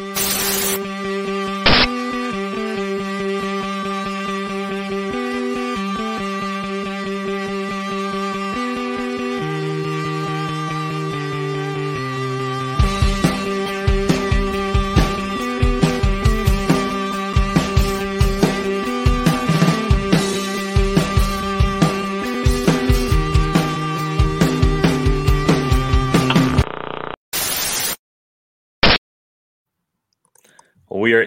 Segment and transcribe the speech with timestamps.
[0.00, 0.29] are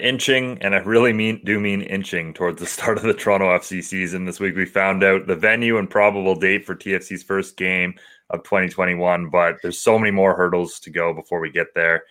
[0.03, 3.83] inching, and I really mean do mean inching towards the start of the Toronto FC
[3.83, 4.25] season.
[4.25, 7.95] This week we found out the venue and probable date for TFC's first game
[8.29, 12.03] of 2021, but there's so many more hurdles to go before we get there.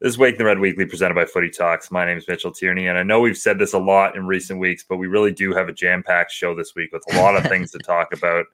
[0.00, 1.90] This is Wake the Red Weekly presented by Footy Talks.
[1.90, 4.58] My name is Mitchell Tierney, and I know we've said this a lot in recent
[4.58, 7.36] weeks, but we really do have a jam packed show this week with a lot
[7.36, 8.46] of things to talk about.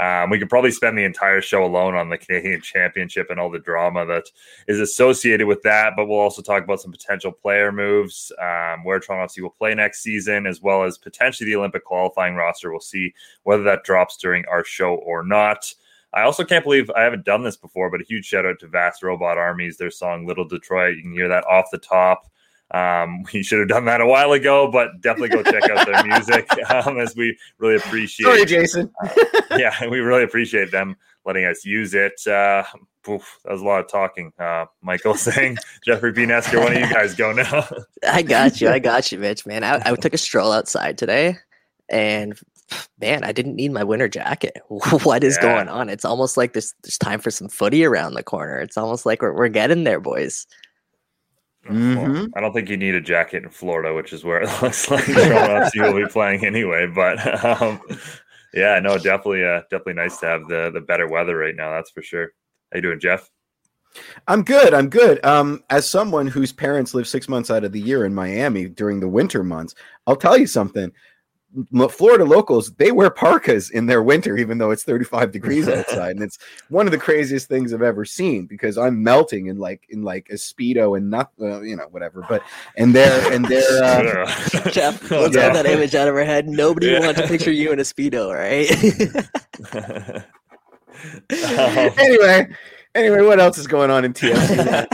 [0.00, 3.50] Um, we could probably spend the entire show alone on the Canadian Championship and all
[3.50, 4.24] the drama that
[4.66, 5.92] is associated with that.
[5.94, 9.74] But we'll also talk about some potential player moves, um, where Toronto FC will play
[9.74, 12.70] next season, as well as potentially the Olympic qualifying roster.
[12.70, 15.72] We'll see whether that drops during our show or not.
[16.14, 18.68] I also can't believe I haven't done this before, but a huge shout out to
[18.68, 20.96] Vast Robot Armies, their song Little Detroit.
[20.96, 22.26] You can hear that off the top.
[22.72, 26.04] Um, we should have done that a while ago, but definitely go check out their
[26.06, 28.26] music um, as we really appreciate.
[28.26, 28.90] Sorry, Jason.
[29.02, 29.08] uh,
[29.58, 32.26] yeah, we really appreciate them letting us use it.
[32.26, 32.64] Uh,
[33.08, 34.32] oof, that was a lot of talking.
[34.38, 36.22] Uh, Michael saying, Jeffrey B.
[36.22, 37.66] Nesker, one of you guys go now.
[38.08, 38.68] I got you.
[38.68, 39.64] I got you, Mitch, man.
[39.64, 41.36] I, I took a stroll outside today
[41.88, 42.38] and
[43.00, 44.58] man, I didn't need my winter jacket.
[44.68, 45.42] what is yeah.
[45.42, 45.88] going on?
[45.88, 48.60] It's almost like there's, there's time for some footy around the corner.
[48.60, 50.46] It's almost like we're, we're getting there, boys.
[51.68, 52.26] Mm-hmm.
[52.34, 55.04] I don't think you need a jacket in Florida, which is where it looks like
[55.04, 56.86] Toronto will be playing anyway.
[56.86, 57.80] But um,
[58.54, 61.70] yeah, no, definitely, uh, definitely nice to have the the better weather right now.
[61.70, 62.32] That's for sure.
[62.72, 63.30] How you doing, Jeff?
[64.28, 64.72] I'm good.
[64.72, 65.24] I'm good.
[65.24, 69.00] Um, as someone whose parents live six months out of the year in Miami during
[69.00, 69.74] the winter months,
[70.06, 70.92] I'll tell you something.
[71.90, 76.22] Florida locals they wear parkas in their winter, even though it's 35 degrees outside, and
[76.22, 76.38] it's
[76.68, 80.28] one of the craziest things I've ever seen because I'm melting in like in like
[80.30, 82.24] a speedo and not uh, you know whatever.
[82.28, 82.42] But
[82.76, 84.26] and they're and they're uh,
[84.70, 85.52] Jeff, let's yeah.
[85.52, 86.48] get that image out of our head.
[86.48, 87.00] Nobody yeah.
[87.00, 88.70] wants to picture you in a speedo, right?
[91.58, 92.48] um, anyway,
[92.94, 94.86] anyway, what else is going on in TFC?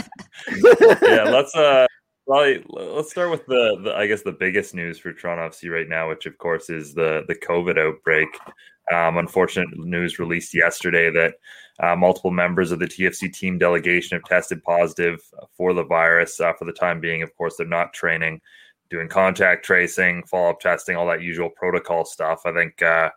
[1.03, 1.87] yeah, let's uh
[2.26, 5.88] well, let's start with the, the, I guess the biggest news for Toronto FC right
[5.88, 8.28] now, which of course is the the COVID outbreak.
[8.92, 11.34] Um, unfortunate news released yesterday that
[11.81, 15.20] uh, multiple members of the TFC team delegation have tested positive
[15.56, 16.41] for the virus.
[16.41, 18.41] Uh, for the time being, of course, they're not training,
[18.91, 22.42] doing contact tracing, follow up testing, all that usual protocol stuff.
[22.44, 23.10] I think uh,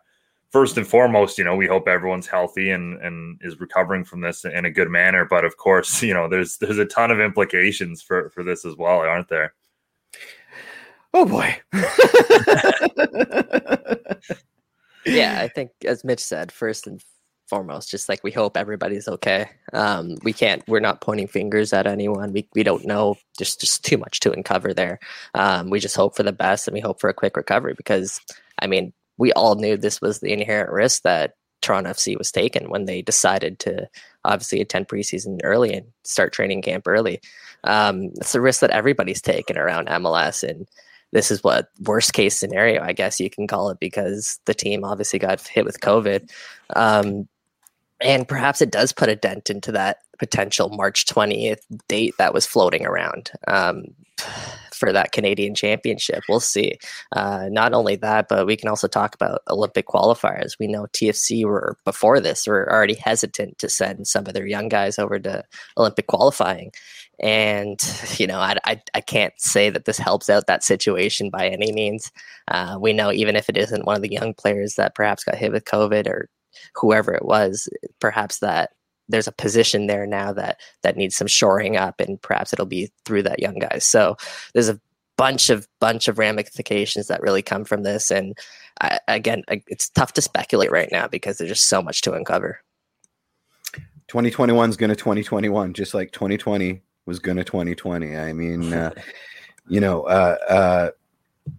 [0.50, 4.44] first and foremost, you know, we hope everyone's healthy and and is recovering from this
[4.44, 5.24] in a good manner.
[5.24, 8.76] But of course, you know, there's there's a ton of implications for for this as
[8.76, 9.54] well, aren't there?
[11.12, 11.60] Oh boy.
[15.04, 17.02] yeah, I think as Mitch said, first and
[17.48, 19.50] foremost, just like we hope everybody's okay.
[19.72, 22.32] Um, we can't, we're not pointing fingers at anyone.
[22.32, 23.16] We we don't know.
[23.38, 25.00] Just just too much to uncover there.
[25.34, 28.20] Um, we just hope for the best and we hope for a quick recovery because
[28.60, 32.70] I mean, we all knew this was the inherent risk that Toronto FC was taking
[32.70, 33.86] when they decided to
[34.24, 37.20] obviously attend preseason early and start training camp early.
[37.64, 40.66] Um, it's a risk that everybody's taken around MLS, and
[41.12, 44.84] this is what worst case scenario, I guess you can call it, because the team
[44.84, 46.30] obviously got hit with COVID.
[46.74, 47.28] Um,
[48.00, 52.46] and perhaps it does put a dent into that potential March 20th date that was
[52.46, 53.32] floating around.
[53.46, 53.84] Um,
[54.80, 56.24] for that Canadian championship.
[56.28, 56.78] We'll see.
[57.14, 60.58] Uh, not only that, but we can also talk about Olympic qualifiers.
[60.58, 64.68] We know TFC were before this were already hesitant to send some of their young
[64.68, 65.44] guys over to
[65.76, 66.72] Olympic qualifying.
[67.20, 67.78] And,
[68.16, 71.70] you know, I, I, I can't say that this helps out that situation by any
[71.70, 72.10] means.
[72.48, 75.36] Uh, we know even if it isn't one of the young players that perhaps got
[75.36, 76.28] hit with COVID or
[76.74, 77.68] whoever it was,
[78.00, 78.70] perhaps that
[79.10, 82.90] there's a position there now that that needs some shoring up, and perhaps it'll be
[83.04, 83.78] through that young guy.
[83.78, 84.16] So
[84.54, 84.80] there's a
[85.16, 88.38] bunch of bunch of ramifications that really come from this, and
[88.80, 92.60] I, again, it's tough to speculate right now because there's just so much to uncover.
[94.08, 98.16] 2021 is going to 2021, just like 2020 was going to 2020.
[98.16, 98.92] I mean, uh,
[99.68, 100.90] you know, uh, uh,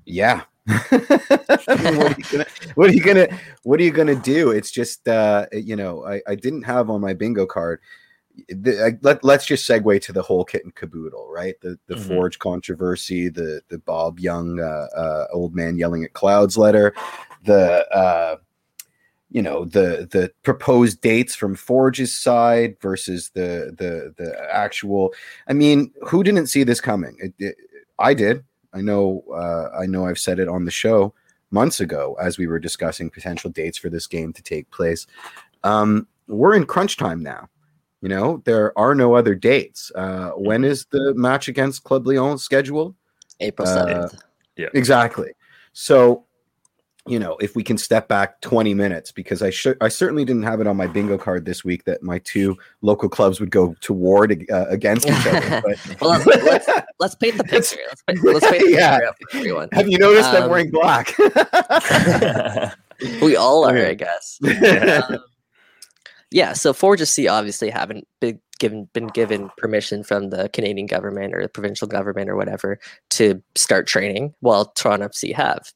[0.05, 3.27] yeah, what, are gonna, what, are you gonna
[3.63, 7.01] what are you gonna do it's just uh you know i i didn't have on
[7.01, 7.79] my bingo card
[8.47, 11.95] the, I, let, let's just segue to the whole kit and caboodle right the the
[11.95, 12.07] mm-hmm.
[12.07, 16.93] forge controversy the the bob young uh, uh, old man yelling at clouds letter
[17.43, 18.35] the uh
[19.31, 25.13] you know the the proposed dates from Forge's side versus the the the actual.
[25.47, 27.15] I mean, who didn't see this coming?
[27.17, 27.55] It, it,
[27.97, 28.43] I did.
[28.73, 29.23] I know.
[29.33, 30.05] Uh, I know.
[30.05, 31.13] I've said it on the show
[31.51, 35.05] months ago as we were discussing potential dates for this game to take place.
[35.63, 37.49] Um, we're in crunch time now.
[38.01, 39.91] You know, there are no other dates.
[39.93, 42.95] Uh, when is the match against Club Leon scheduled?
[43.39, 44.15] April 7th.
[44.15, 44.17] Uh,
[44.57, 44.69] yeah.
[44.73, 45.31] Exactly.
[45.73, 46.25] So,
[47.07, 50.43] you know, if we can step back 20 minutes, because I should, I certainly didn't
[50.43, 53.75] have it on my bingo card this week that my two local clubs would go
[53.81, 55.61] to war uh, against each other.
[55.71, 56.69] But well, let's, let's,
[56.99, 57.77] let's, paint the picture.
[57.87, 58.99] Let's paint, let's paint the yeah.
[58.99, 59.69] picture for everyone.
[59.71, 61.17] Have you noticed Um, I'm wearing black?
[63.21, 64.37] We all are, I guess.
[64.41, 65.01] Yeah.
[65.09, 65.17] Um,
[66.31, 71.35] yeah, so Forge C obviously haven't been given been given permission from the Canadian government
[71.35, 75.73] or the provincial government or whatever to start training, while Toronto FC have.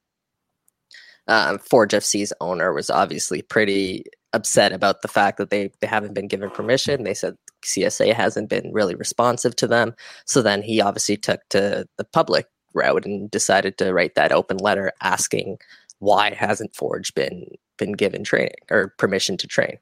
[1.28, 6.14] Um, Forge FC's owner was obviously pretty upset about the fact that they, they haven't
[6.14, 7.04] been given permission.
[7.04, 9.96] They said CSA hasn't been really responsive to them.
[10.26, 14.58] So then he obviously took to the public route and decided to write that open
[14.58, 15.58] letter asking
[16.00, 19.78] why hasn't Forge been been given training or permission to train.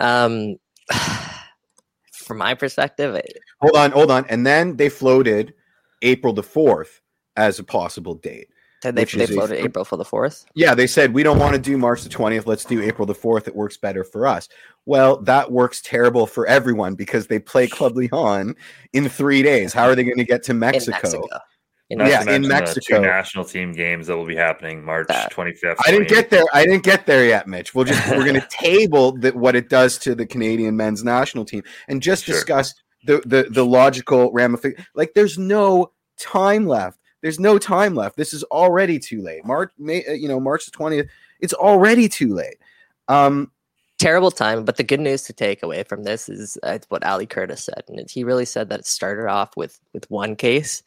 [0.00, 0.56] Um,
[2.12, 4.24] from my perspective, it, hold on, hold on.
[4.28, 5.54] And then they floated
[6.02, 7.00] April the 4th
[7.36, 8.48] as a possible date.
[8.90, 10.44] They, they Which is a- April for the fourth.
[10.54, 12.46] Yeah, they said we don't want to do March the 20th.
[12.46, 13.46] Let's do April the 4th.
[13.48, 14.48] It works better for us.
[14.86, 18.54] Well, that works terrible for everyone because they play Club Leon
[18.92, 19.72] in three days.
[19.72, 20.96] How are they going to get to Mexico?
[20.96, 21.28] In Mexico.
[21.90, 22.96] In Not to Yeah, in mention the Mexico.
[22.96, 25.76] two national team games that will be happening March 25th.
[25.86, 26.44] I didn't get there.
[26.52, 27.74] I didn't get there yet, Mitch.
[27.74, 31.44] We'll just we're going to table that what it does to the Canadian men's national
[31.44, 32.34] team and just Sure.
[32.34, 32.74] discuss
[33.06, 34.86] the the the logical ramification.
[34.94, 36.98] Like, there's no time left.
[37.24, 38.18] There's no time left.
[38.18, 39.46] This is already too late.
[39.46, 41.08] March, May, uh, you know, March the twentieth.
[41.40, 42.58] It's already too late.
[43.08, 43.50] Um,
[43.98, 44.66] terrible time.
[44.66, 47.82] But the good news to take away from this is uh, what Ali Curtis said,
[47.88, 50.82] and he really said that it started off with with one case,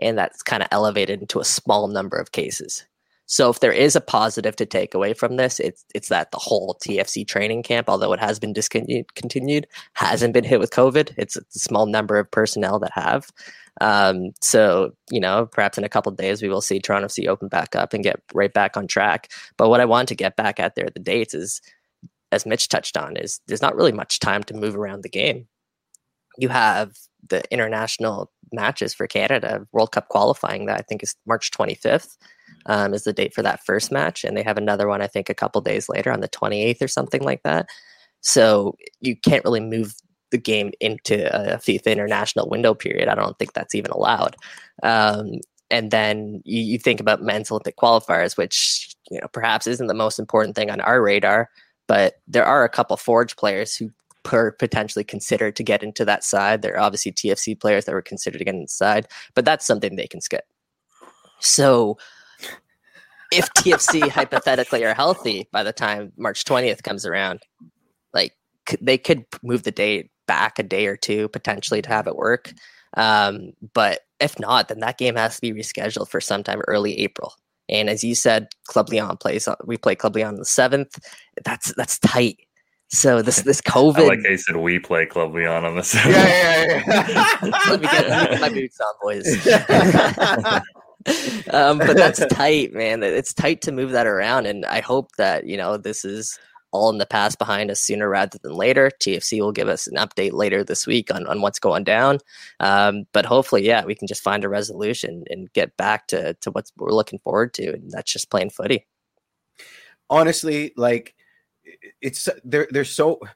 [0.00, 2.84] and that's kind of elevated into a small number of cases.
[3.26, 6.38] So if there is a positive to take away from this, it's it's that the
[6.38, 11.14] whole TFC training camp, although it has been discontinued, continued, hasn't been hit with COVID.
[11.16, 13.30] It's a small number of personnel that have.
[13.80, 17.28] Um, so you know, perhaps in a couple of days we will see Toronto FC
[17.28, 19.30] open back up and get right back on track.
[19.56, 21.60] But what I want to get back at there, the dates is,
[22.32, 25.46] as Mitch touched on, is there's not really much time to move around the game.
[26.38, 26.92] You have
[27.28, 32.16] the international matches for Canada, World Cup qualifying that I think is March 25th
[32.66, 35.28] um, is the date for that first match, and they have another one I think
[35.28, 37.68] a couple days later on the 28th or something like that.
[38.20, 39.94] So you can't really move
[40.30, 43.08] the game into a FIFA international window period.
[43.08, 44.36] I don't think that's even allowed.
[44.82, 45.40] Um,
[45.70, 49.94] and then you, you think about men's Olympic qualifiers, which you know perhaps isn't the
[49.94, 51.50] most important thing on our radar,
[51.86, 53.90] but there are a couple Forge players who
[54.22, 56.62] per potentially considered to get into that side.
[56.62, 60.08] There are obviously TFC players that were considered to get inside, but that's something they
[60.08, 60.44] can skip.
[61.40, 61.96] So
[63.32, 67.40] if TFC hypothetically are healthy by the time March 20th comes around,
[68.12, 68.32] like
[68.80, 72.52] they could move the date back a day or two potentially to have it work.
[72.96, 77.34] Um, but if not, then that game has to be rescheduled for sometime early April.
[77.68, 79.48] And as you said, Club Leon plays.
[79.48, 80.98] on- We play Club Leon on the seventh.
[81.44, 82.38] That's that's tight.
[82.88, 83.98] So this this COVID.
[84.04, 85.94] I like how you said we play Club Leon on this.
[85.94, 87.34] yeah, yeah, yeah.
[87.68, 89.46] let me get, let me get my boots on, boys.
[91.52, 93.02] um, but that's tight, man.
[93.02, 96.38] It's tight to move that around, and I hope that you know this is
[96.72, 98.90] all in the past behind us sooner rather than later.
[99.00, 102.18] TFC will give us an update later this week on, on what's going down.
[102.60, 106.50] Um, but hopefully, yeah, we can just find a resolution and get back to to
[106.50, 108.86] what we're looking forward to, and that's just playing footy.
[110.10, 111.14] honestly, like
[112.00, 113.20] it's they're they're so.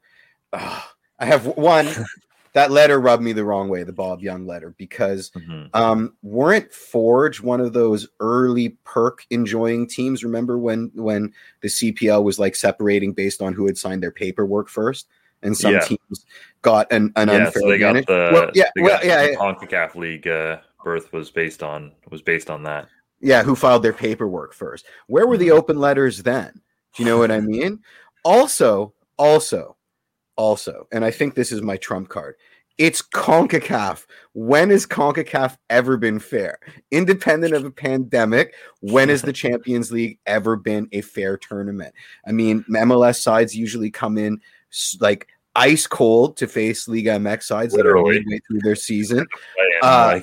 [0.53, 1.87] I have one
[2.53, 5.69] that letter rubbed me the wrong way, the Bob Young letter, because Mhm.
[5.75, 10.25] um weren't Forge one of those early perk enjoying teams?
[10.25, 14.69] Remember when when the CPL was like separating based on who had signed their paperwork
[14.69, 15.09] first,
[15.43, 15.81] and some Yeah.
[15.81, 16.27] teams
[16.63, 18.07] got an, an Yeah, unfair so they got advantage.
[18.07, 19.37] the well, yeah, well, got yeah, the.
[19.37, 22.89] CONCACAF League uh, berth was based on was based on that.
[23.21, 24.87] Yeah, who filed their paperwork first.
[25.07, 26.53] Where were the open letters then?
[26.95, 27.81] Do you know what I mean?
[28.25, 29.77] Also, also,
[30.37, 32.37] also, and I think this is my trump card.
[32.79, 34.07] It's CONCACAF.
[34.33, 36.59] When has CONCACAF ever been fair?
[36.91, 41.95] Independent of a pandemic, when has the Champions League ever been a fair tournament?
[42.27, 44.41] I mean, MLS sides usually come in
[44.99, 48.21] like ice cold to face Liga MX sides that are Literally.
[48.21, 49.27] midway through their season.
[49.83, 50.21] Uh,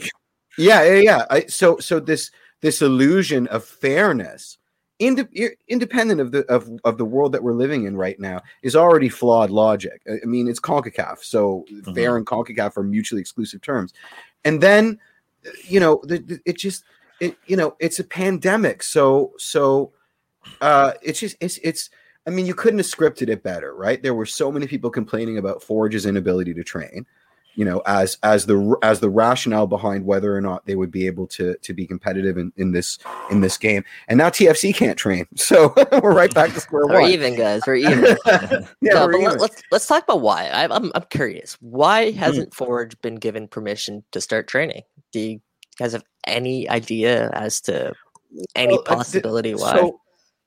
[0.58, 1.26] Yeah, yeah, yeah.
[1.30, 4.58] I, so, so this this illusion of fairness
[5.00, 8.76] inde- independent of the of, of the world that we're living in right now is
[8.76, 10.02] already flawed logic.
[10.10, 13.94] I mean, it's CONCACAF, so fair and CONCACAF are mutually exclusive terms.
[14.46, 15.00] And then,
[15.46, 16.84] uh, you know, the, the, it just
[17.20, 19.92] it you know it's a pandemic, so so
[20.62, 21.90] uh, it's just it's it's.
[22.26, 24.04] I mean, you couldn't have scripted it better, right?
[24.04, 27.06] There were so many people complaining about Forge's inability to train
[27.58, 31.06] you know as as the as the rationale behind whether or not they would be
[31.08, 33.00] able to to be competitive in, in this
[33.30, 37.02] in this game and now tfc can't train so we're right back to square We're
[37.02, 37.62] one even, guys.
[37.66, 38.18] We're even.
[38.26, 39.24] yeah, no, we're but even.
[39.24, 40.48] let, let's let's talk about why.
[40.48, 41.58] I, I'm I'm curious.
[41.62, 44.84] Why hasn't Forge been given permission to start training?
[45.12, 45.42] Do you
[45.80, 47.94] guys have any idea as to
[48.56, 49.74] any Well, uh, th- possibility why?
[49.74, 50.00] So,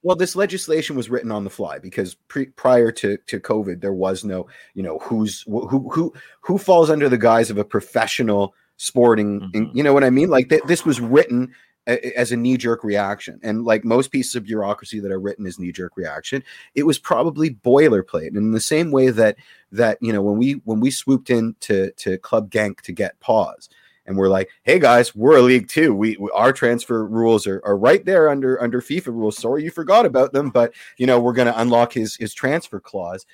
[0.02, 3.92] well, this legislation was written on the fly because pre- prior to, to COVID, there
[3.92, 8.54] was no, you know, who's who who who falls under the guise of a professional
[8.76, 9.40] sporting.
[9.54, 9.70] Mhm.
[9.74, 10.30] You know what I mean?
[10.30, 11.52] Like th- this was written
[11.86, 15.46] a- as a knee jerk reaction, and like most pieces of bureaucracy that are written
[15.46, 16.42] as knee jerk reaction,
[16.74, 18.28] it was probably boilerplate.
[18.28, 19.36] And in the same way that
[19.72, 23.20] that you know when we when we swooped in to to Club Gank to get
[23.20, 23.68] pause
[24.06, 25.94] and we're like, "Hey guys, we're a league too.
[25.94, 29.36] We, we our transfer rules are, are right there under under FIFA rules.
[29.36, 32.80] Sorry you forgot about them, but you know we're going to unlock his his transfer
[32.80, 33.26] clause."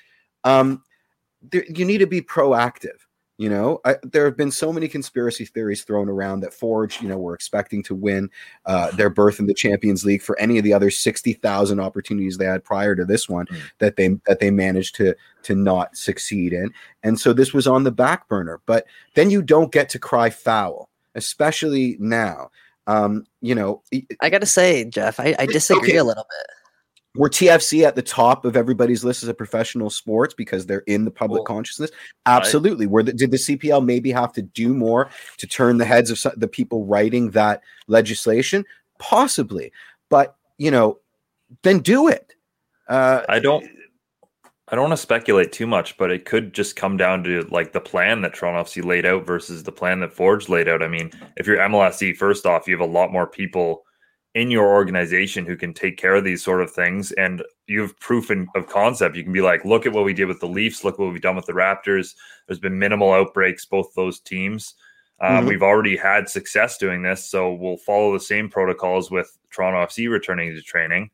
[0.43, 0.83] Um,
[1.41, 3.06] there, you need to be proactive.
[3.39, 7.07] You know, I, there have been so many conspiracy theories thrown around that Forge, you
[7.07, 8.31] know, were expecting to win
[8.65, 12.37] uh, their berth in the Champions League for any of the other sixty thousand opportunities
[12.37, 13.61] they had prior to this one Mm.
[13.77, 15.13] that they that they managed to
[15.43, 18.59] to not succeed in, and so this was on the back burner.
[18.65, 22.49] But then you don't get to cry foul, especially now.
[22.87, 23.83] Um, you know,
[24.21, 25.97] I gotta say, Jeff, I, I disagree Okay.
[25.97, 26.55] a little bit.
[27.17, 31.05] Were TFC at the top of everybody's list as a professional sports because they're in
[31.05, 31.91] the public Well, consciousness?
[32.25, 32.87] Absolutely.
[32.87, 36.19] Were the, did the CPL maybe have to do more to turn the heads of
[36.19, 38.63] some, the people writing that legislation?
[38.99, 39.71] Possibly,
[40.09, 40.99] but you know,
[41.63, 42.33] then do it.
[42.87, 43.65] Uh, I don't
[44.69, 47.71] I don't want to speculate too much, but it could just come down to like
[47.71, 50.83] the plan that Toronto FC laid out versus the plan that Forge laid out.
[50.83, 53.85] I mean, if you're MLSE, first off, you have a lot more people
[54.37, 57.99] in your organization who can take care of these sort of things, and you have
[57.99, 59.15] proof in, of concept.
[59.15, 61.21] You can be like, look at what we did with the Leafs, look what we've
[61.21, 62.13] done with the Raptors.
[62.45, 64.75] There's been minimal outbreaks, both those teams.
[65.19, 65.47] Um, Mhm.
[65.49, 70.07] We've already had success doing this, so we'll follow the same protocols with Toronto FC
[70.07, 71.09] returning to training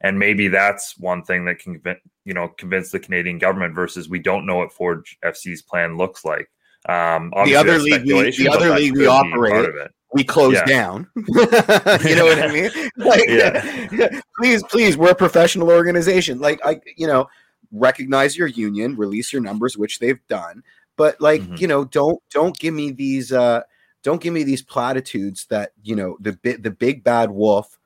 [0.00, 1.80] and maybe that's one thing that can
[2.24, 6.24] you know convince the Canadian government versus we don't know what Forge FC's plan looks
[6.24, 6.48] like.
[6.88, 9.90] Um, obviously other league we- the other league we operate part of it.
[10.18, 10.64] We close Yeah.
[10.66, 11.06] down.
[11.16, 12.70] you know what I mean?
[12.96, 14.20] Like, Yeah.
[14.38, 16.38] please, please, we're a professional organization.
[16.40, 17.28] Like, I, you know,
[17.72, 20.62] recognize your union, release your numbers, which they've done.
[20.96, 21.60] But like, Mhm.
[21.60, 23.62] you know, don't don't give me these uh
[24.02, 27.78] don't give me these platitudes that you know the bit the big bad wolf.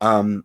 [0.00, 0.44] Um,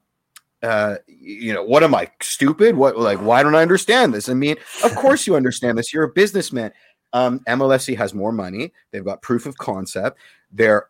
[0.64, 2.76] uh, you know, what am I stupid?
[2.76, 4.30] What like why don't I understand this?
[4.30, 5.94] I mean, of course you understand this.
[5.94, 6.72] You're a businessman.
[7.14, 8.74] Um, MLSE has more money.
[8.92, 10.18] They've got proof of concept.
[10.52, 10.88] They're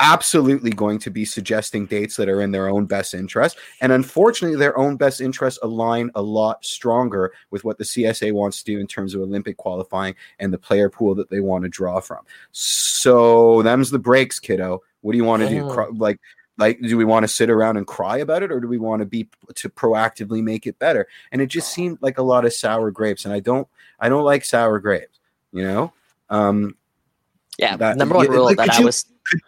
[0.00, 3.56] absolutely going to be suggesting dates that are in their own best interest.
[3.80, 8.62] And unfortunately, their own best interests align a lot stronger with what the CSA wants
[8.62, 11.70] to do in terms of Olympic qualifying and the player pool that they want to
[11.70, 12.24] draw from.
[12.52, 14.82] So them's the breaks, kiddo.
[15.00, 15.68] What do you want to do?
[15.70, 16.20] Cry- Like,
[16.58, 19.00] like, do we want to sit around and cry about it, or do we want
[19.00, 21.06] to be to proactively make it better?
[21.30, 23.68] And it just seemed like a lot of sour grapes, and I don't,
[24.00, 25.18] I don't like sour grapes.
[25.52, 25.92] You know,
[26.30, 26.74] um,
[27.58, 29.40] Yeah, That- number one yeah, rule like, that I you- was could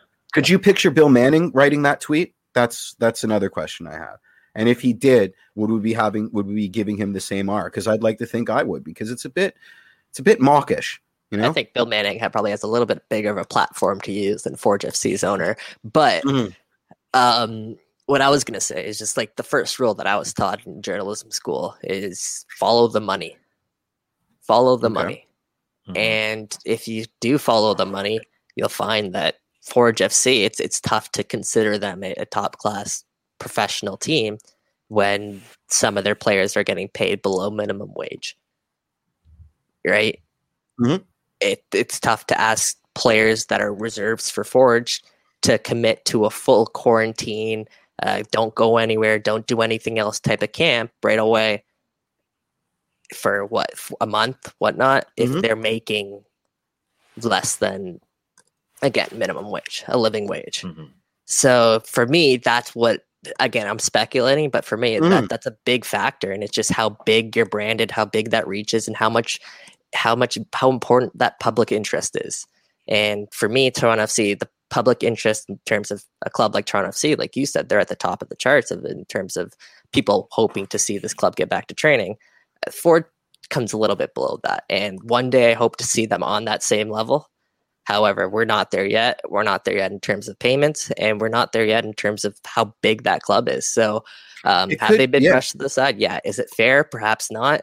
[0.49, 2.35] you picture Bill Manning writing that tweet?
[2.54, 4.18] That's that's another question I have.
[4.54, 7.49] And if he did, would we be having would we be giving him the same
[7.49, 7.64] R?
[7.64, 9.56] Because I'd like to think I would, because it's a bit
[10.11, 11.49] it's a bit mawkish, you know.
[11.49, 14.42] I think Bill Manning probably has a little bit bigger of a platform to use
[14.42, 15.56] than Forge FC's owner.
[15.85, 16.54] But Mhm.
[17.14, 20.16] um, what I was going to say is just like the first rule that I
[20.16, 23.37] was taught in journalism school is follow the money.
[24.40, 24.94] Follow the Okay.
[24.94, 25.26] money.
[25.88, 25.97] Mhm.
[25.99, 28.20] And if you do follow the money,
[28.56, 29.37] you'll find that
[29.68, 33.04] Forge FC, it's it's tough to consider them a, a top class
[33.38, 34.38] professional team
[34.88, 38.37] when some of their players are getting paid below minimum wage.
[39.87, 40.20] Right?
[40.80, 41.04] Mhm.
[41.40, 45.02] It it's tough to ask players that are reserves for Forge
[45.42, 47.66] to commit to a full quarantine,
[48.02, 51.62] uh, don't go anywhere, don't do anything else type of camp right away
[53.14, 53.70] for what
[54.00, 55.42] a month, whatnot, if Mhm.
[55.42, 56.25] they're making
[57.22, 58.00] less than
[58.82, 60.62] again minimum wage, a living wage.
[60.62, 60.90] Mhm.
[61.26, 63.04] So for me, that's what
[63.40, 65.11] again I'm speculating, but for me Mm.
[65.11, 68.47] that that's a big factor, and it's just how big you're branded, how big that
[68.47, 69.38] reach is, and how much
[69.94, 72.47] how much how important that public interest is.
[72.87, 76.90] And for me, Toronto FC, the public interest in terms of a club like Toronto
[76.90, 79.54] FC, like you said, they're at the top of the charts of in terms of
[79.92, 82.16] people hoping to see this club get back to training.
[82.70, 83.04] Ford
[83.49, 84.64] comes a little bit below that.
[84.68, 87.30] And one day I hope to see them on that same level.
[87.88, 89.23] However, we're not there yet.
[89.30, 92.23] We're not there yet in terms of payments, and we're not there yet in terms
[92.26, 93.66] of how big that club is.
[93.66, 94.04] So,
[94.45, 95.30] um, have could, they been yeah.
[95.30, 95.99] brushed to the side?
[95.99, 96.21] Yeah.
[96.23, 96.85] Is it fair?
[96.85, 97.62] Perhaps not.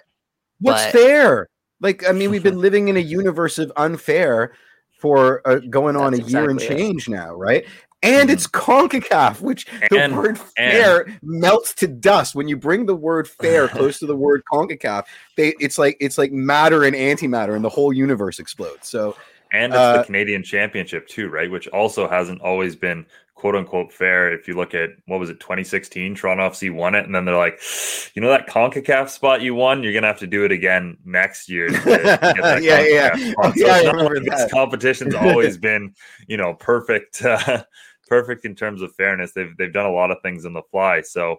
[0.61, 0.93] What's but...
[0.93, 1.49] fair?
[1.79, 4.55] Like, I mean, we've been living in a universe of unfair
[4.99, 7.11] for uh, going on That's a year and change it.
[7.11, 7.63] now, right?
[8.01, 8.71] And it's mm-hmm.
[8.97, 11.19] CONCACAF, which the and, word fair and.
[11.21, 15.03] melts to dust when you bring the word fair close to the word CONCACAF.
[15.37, 18.89] They, it's like it's like matter and antimatter, and the whole universe explodes.
[18.89, 19.15] So,
[19.55, 21.49] and it's uh, the Canadian Championship too, right?
[21.49, 24.33] Which also hasn't always been quote unquote fair.
[24.33, 27.37] If you look at what was it, 2016, Toronto FC won it, and then they're
[27.37, 27.59] like,
[28.13, 31.49] you know that Concacaf spot you won, you're gonna have to do it again next
[31.49, 31.69] year.
[31.85, 33.91] yeah, yeah, oh, so yeah.
[33.91, 35.93] Like this competition's always been,
[36.27, 37.63] you know, perfect, uh,
[38.07, 39.33] perfect in terms of fairness.
[39.33, 41.01] They've they've done a lot of things on the fly.
[41.01, 41.37] So,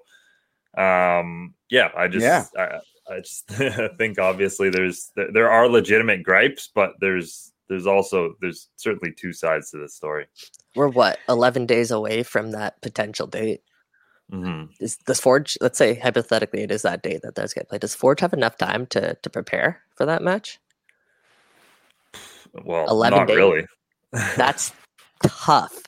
[0.77, 2.45] um, yeah, I just yeah.
[2.57, 3.49] I, I just
[3.99, 9.33] think obviously there's there, there are legitimate gripes, but there's there's also there's certainly two
[9.33, 10.27] sides to this story.
[10.75, 13.63] We're what eleven days away from that potential date.
[14.33, 14.73] Mm-hmm.
[14.81, 15.57] Is does Forge?
[15.61, 17.81] Let's say hypothetically, it is that date that those get played.
[17.81, 20.59] Does Forge have enough time to to prepare for that match?
[22.65, 23.37] Well, eleven not days.
[23.37, 23.67] really.
[24.37, 24.73] That's
[25.23, 25.83] tough.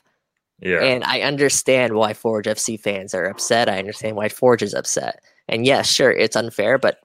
[0.61, 3.69] Yeah, and I understand why Forge FC fans are upset.
[3.69, 5.21] I understand why Forge is upset.
[5.47, 6.99] And yes, sure, it's unfair, but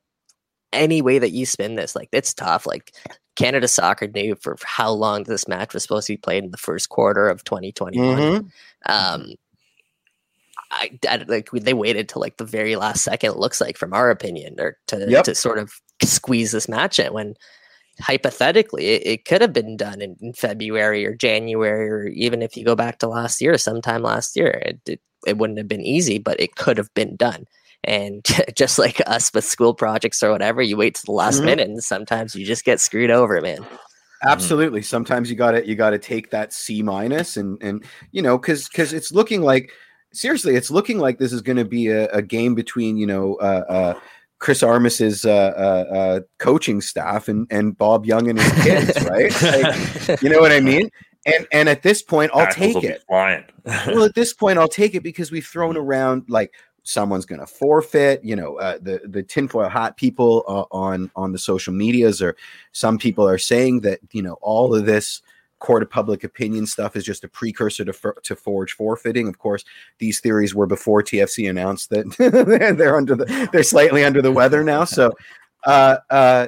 [0.75, 2.67] any way that you spin this, like it's tough.
[2.67, 2.95] Like
[3.37, 6.57] Canada Soccer knew for how long this match was supposed to be played in the
[6.57, 8.17] first quarter of 2021.
[8.19, 8.47] Mm-hmm.
[8.87, 9.35] Um,
[10.71, 13.31] I, I, like they waited till like the very last second.
[13.31, 15.25] It looks like, from our opinion, or to yep.
[15.25, 17.35] to sort of squeeze this match in when
[18.01, 22.57] hypothetically it, it could have been done in, in, February or January, or even if
[22.57, 25.85] you go back to last year, sometime last year, it, it, it wouldn't have been
[25.85, 27.47] easy, but it could have been done.
[27.85, 28.25] And
[28.57, 31.47] just like us with school projects or whatever, you wait to the last mm-hmm.
[31.47, 33.59] minute, and sometimes you just get screwed over, man.
[33.59, 33.77] Mm-hmm.
[34.27, 34.83] Absolutely.
[34.83, 38.39] Sometimes you got to you got to take that C minus, and and you know
[38.39, 39.71] because because it's looking like
[40.13, 43.35] seriously, it's looking like this is going to be a, a, game between you know.
[43.37, 44.01] Uh, uh,
[44.41, 49.43] Chris Armas's uh, uh, uh, coaching staff and, and Bob Young and his kids, right?
[49.43, 50.91] Like, you know what I mean?
[51.25, 53.03] And and at this point, I'll take it.
[53.09, 56.53] well, at this point, I'll take it because we've thrown around like
[56.85, 58.23] someone's going to forfeit.
[58.23, 62.37] You know, uh, the the tinfoil hat people uh, on on the social medias or
[62.73, 65.23] some people are saying that you know all of this
[65.59, 69.27] court of public opinion stuff is just a precursor to to forge forfeiting.
[69.27, 69.65] Of course,
[69.99, 72.07] these theories were before TFC announced that
[72.79, 74.85] they're under the they're slightly under the weather now.
[74.85, 75.13] So,
[75.65, 76.47] uh, uh,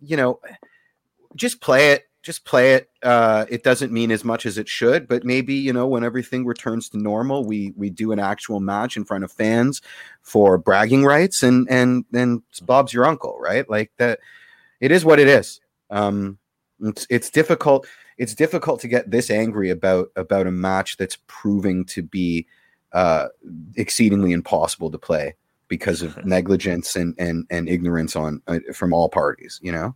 [0.00, 0.40] you know,
[1.36, 2.90] just play it just play it.
[3.04, 6.44] Uh, it doesn't mean as much as it should, but maybe you know when everything
[6.44, 9.80] returns to normal, we we do an actual match in front of fans
[10.22, 13.68] for bragging rights, and and and Bob's your uncle, right?
[13.70, 14.18] Like that.
[14.78, 15.60] It is what it is.
[15.88, 16.36] Um,
[16.80, 17.86] it's it's difficult.
[18.18, 22.46] It's difficult to get this angry about about a match that's proving to be
[22.92, 23.28] uh,
[23.76, 25.36] exceedingly impossible to play
[25.68, 29.60] because of negligence and and and ignorance on uh, from all parties.
[29.62, 29.94] You know.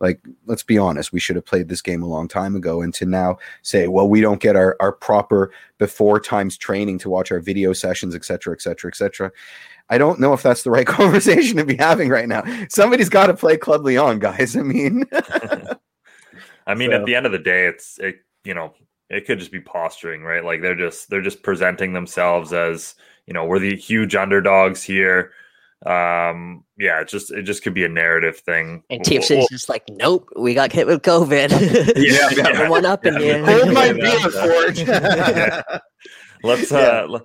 [0.00, 2.82] Like, let's be honest, we should have played this game a long time ago.
[2.82, 7.10] And to now say, well, we don't get our, our proper before times training to
[7.10, 9.32] watch our video sessions, et cetera, et cetera, et cetera.
[9.88, 12.44] I don't know if that's the right conversation to be having right now.
[12.68, 14.56] Somebody's got to play Club Leon, guys.
[14.56, 15.04] I mean,
[16.66, 16.96] I mean, so.
[16.96, 18.16] at the end of the day, it's it.
[18.44, 18.74] You know,
[19.08, 20.44] it could just be posturing, right?
[20.44, 25.32] Like they're just they're just presenting themselves as you know we're the huge underdogs here
[25.84, 28.82] um yeah it just it just could be a narrative thing.
[28.88, 31.50] And TFC is just like nope we got hit with covid.
[31.96, 32.68] Yeah, yeah.
[32.68, 35.62] one up in here hold my beer forge yeah.
[36.42, 37.18] let's uh yeah.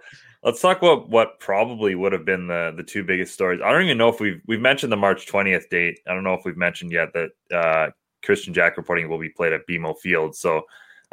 [0.43, 3.61] let's talk about what probably would have been the the two biggest stories.
[3.63, 5.99] I don't even know if we've we've mentioned the march 20th date.
[6.05, 9.53] I don't know if we've mentioned yet that uh Kristian Jack reporting will be played
[9.53, 10.35] at BMO Field.
[10.35, 10.63] So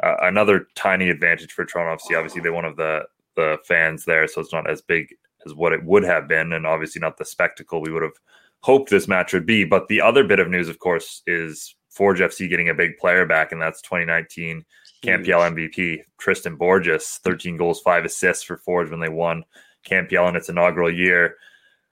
[0.03, 3.03] uh, another tiny advantage for Toronto FC obviously they're one of the
[3.35, 6.65] the fans there so it's not as big as what it would have been, and
[6.65, 8.17] obviously not the spectacle we would have
[8.61, 9.63] hoped this match would be.
[9.63, 13.25] But the other bit of news, of course, is Forge FC getting a big player
[13.25, 14.63] back, and that's 2019
[15.03, 19.43] CanPL MVP Tristan Borges, 13 goals, five assists for Forge when they won
[19.87, 21.35] CanPL in its inaugural year.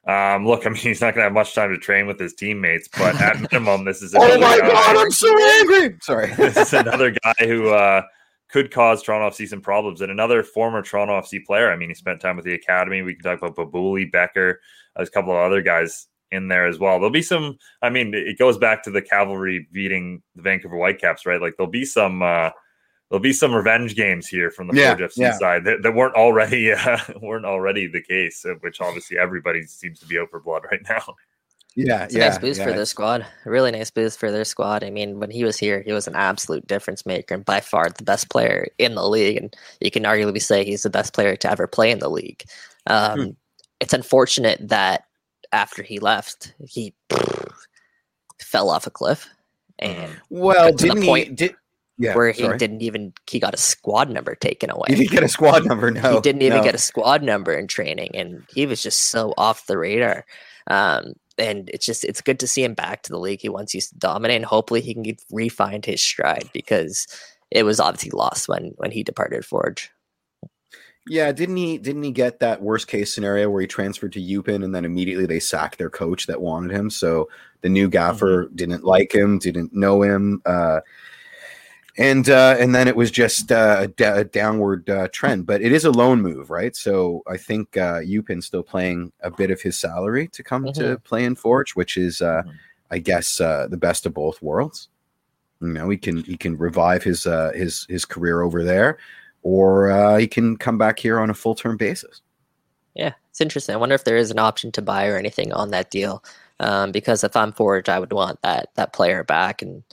[0.07, 2.33] Um, look, I mean, he's not going to have much time to train with his
[2.33, 4.15] teammates, but at minimum, this is.
[4.15, 4.67] oh my guy.
[4.67, 5.97] god, I'm so angry!
[6.01, 8.01] Sorry, this is another guy who uh,
[8.49, 10.01] could cause Toronto FC some problems.
[10.01, 13.01] And another former Toronto FC player, I mean, he spent time with the academy.
[13.01, 14.55] We can talk about Babouli, Bekker,
[14.95, 16.07] there's a couple of other guys.
[16.31, 16.99] in there as well.
[16.99, 17.57] There'll be some.
[17.81, 21.41] I mean, it goes back to the Cavalry beating the Vancouver Whitecaps, right?
[21.41, 22.21] Like there'll be some.
[22.21, 22.49] uh
[23.09, 25.37] There'll be some revenge games here from the Yeah, Forge FC yeah.
[25.37, 30.01] side that, that weren't already uh, weren't already the case, uh, which obviously everybody seems
[30.01, 31.15] to be out for blood right now.
[31.77, 32.65] Yeah, It's a yeah, nice boost yeah.
[32.65, 33.21] for their squad.
[33.45, 34.83] A really nice boost for their squad.
[34.83, 37.87] I mean, when he was here, he was an absolute difference maker and by far
[37.89, 39.37] the best player in the league.
[39.37, 42.43] And you can arguably say he's the best player to ever play in the league.
[42.87, 43.29] Um, Hmm.
[43.79, 45.03] It's unfortunate that
[45.51, 46.95] after he left, he
[48.41, 49.29] fell off a cliff.
[49.77, 51.33] And Well, to didn't point he?
[51.35, 51.55] Did,
[51.99, 52.57] yeah, where he sorry.
[52.57, 54.85] didn't even he got a squad number taken away.
[54.87, 55.91] He didn't get a squad number.
[55.91, 56.63] No, he didn't even no.
[56.63, 60.25] get a squad number in training, and he was just so off the radar.
[60.71, 63.73] Um, and it's just it's good to see him back to the league he once
[63.75, 64.37] used to dominate.
[64.37, 67.07] And hopefully, he can get, re-find his stride because
[67.51, 69.91] it was obviously lost when when he departed Forge.
[71.09, 71.77] Yeah, didn't he?
[71.77, 75.25] Didn't he get that worst case scenario where he transferred to Eupen and then immediately
[75.25, 76.89] they sacked their coach that wanted him?
[76.89, 77.29] So
[77.61, 78.55] the new gaffer Mm-hmm.
[78.55, 80.81] didn't like him, didn't know him, uh,
[81.97, 85.45] and uh, and then it was just uh, a, da- downward uh, trend.
[85.45, 86.75] But it is a loan move, right?
[86.75, 90.97] So I think uh, Eupen's still playing a bit of his salary to come to
[90.99, 92.53] play in Forge, which is, uh, Mhm.
[92.91, 94.89] I guess, uh, the best of both worlds.
[95.61, 98.97] You know, he can he can revive his uh, his his career over there
[99.43, 102.21] or uh, he can come back here on a full term basis.
[102.95, 103.73] Yeah, it's interesting.
[103.75, 106.23] I wonder if there is an option to buy or anything on that deal.
[106.59, 109.83] Um, because if I'm Forge, I would want that that player back and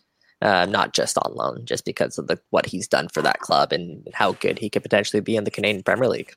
[0.44, 3.72] uh, not just on loan, just because of the what he's done for that club
[3.72, 6.33] and how good he could potentially be in the Canadian Premier League.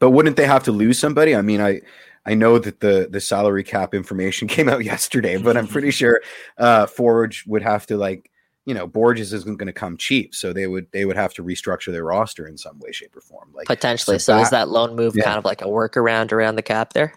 [0.00, 1.34] But wouldn't they have to lose somebody?
[1.34, 1.80] I mean, I
[2.26, 6.20] I know that the the salary cap information came out yesterday, but I'm pretty sure
[6.58, 8.30] uh, Forge would have to like
[8.66, 11.44] you know Borges isn't going to come cheap, so they would they would have to
[11.44, 13.50] restructure their roster in some way, shape, or form.
[13.54, 14.18] Like Potentially.
[14.18, 15.24] so So, is that- that loan move yeah.
[15.24, 17.14] kind of like a workaround around the cap there?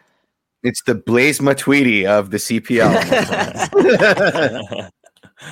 [0.64, 2.92] it's the Blaise Matuidi of the CPL.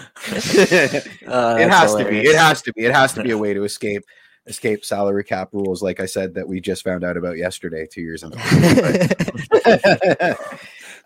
[1.27, 2.19] Uh, it that's has to be.
[2.19, 2.85] It has to be.
[2.85, 4.03] It has to be a way to escape
[4.47, 8.01] escape salary cap rules, like I said that we just found out about yesterday, two
[8.01, 8.37] years ago.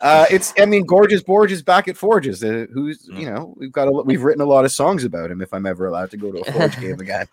[0.02, 0.54] uh, it's.
[0.58, 2.44] I mean, gorgeous Borges back at Forges.
[2.44, 5.32] Uh, who's you know we've got a, lo- we've written a lot of songs about
[5.32, 5.42] him.
[5.42, 7.28] If I'm ever allowed to go to a Forge game again.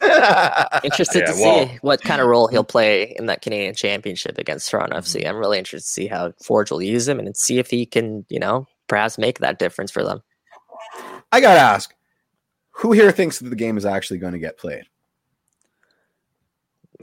[0.85, 4.39] interested Yeah, to well- see what kind of role he'll play in that Canadian Championship
[4.39, 5.19] against Toronto Mm-hmm.
[5.19, 5.29] FC.
[5.29, 8.25] I'm really interested to see how Forge will use him and see if he can,
[8.29, 10.23] you know, perhaps make that difference for them.
[11.33, 11.95] I gotta ask,
[12.71, 14.85] who here thinks that the game is actually going to get played?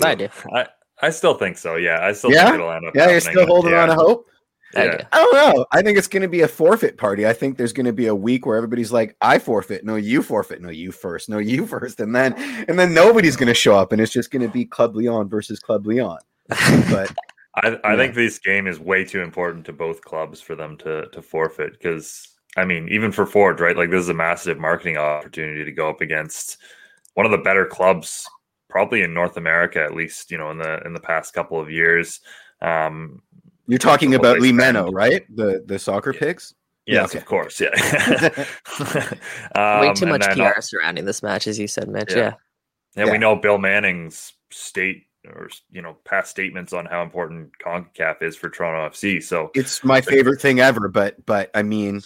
[0.01, 0.29] I do.
[0.53, 0.67] I,
[1.01, 1.75] I still think so.
[1.75, 2.45] Yeah, I still Yeah?
[2.45, 2.95] think it'll end up.
[2.95, 3.83] Yeah, you're still holding yeah.
[3.83, 4.27] on to hope.
[4.75, 4.97] I Yeah.
[4.97, 5.03] do.
[5.11, 5.65] I don't know.
[5.71, 7.27] I think it's going to be a forfeit party.
[7.27, 10.23] I think there's going to be a week where everybody's like, "I forfeit." No, you
[10.23, 10.61] forfeit.
[10.61, 11.29] No, you first.
[11.29, 11.99] No, you first.
[11.99, 12.33] And then,
[12.67, 15.29] and then nobody's going to show up, and it's just going to be Club Leon
[15.29, 16.19] versus Club Leon.
[16.49, 17.11] But
[17.55, 17.97] I, I Yeah.
[17.97, 21.73] think this game is way too important to both clubs for them to to forfeit
[21.73, 25.71] because I mean even for Ford right like this is a massive marketing opportunity to
[25.71, 26.57] go up against
[27.15, 28.27] one of the better clubs
[28.69, 31.69] probably in North America at least you know in the in the past couple of
[31.71, 32.19] years
[32.61, 33.21] um
[33.67, 35.23] you're talking about they Lee spend- Meno, right?
[35.35, 36.53] The the soccer pigs.
[36.85, 37.19] Yeah, yes okay.
[37.19, 37.69] of course yeah
[39.81, 42.11] Way Um, too much then, PR uh, surrounding this match, as you said, Mitch.
[42.11, 42.17] Yeah.
[42.17, 42.33] Yeah.
[42.97, 43.11] And Yeah.
[43.13, 48.35] we know Bill Manning's state or you know past statements on how important CONCACAF is
[48.35, 50.89] for Toronto FC so It's my favorite thing ever.
[50.89, 52.01] But but I mean,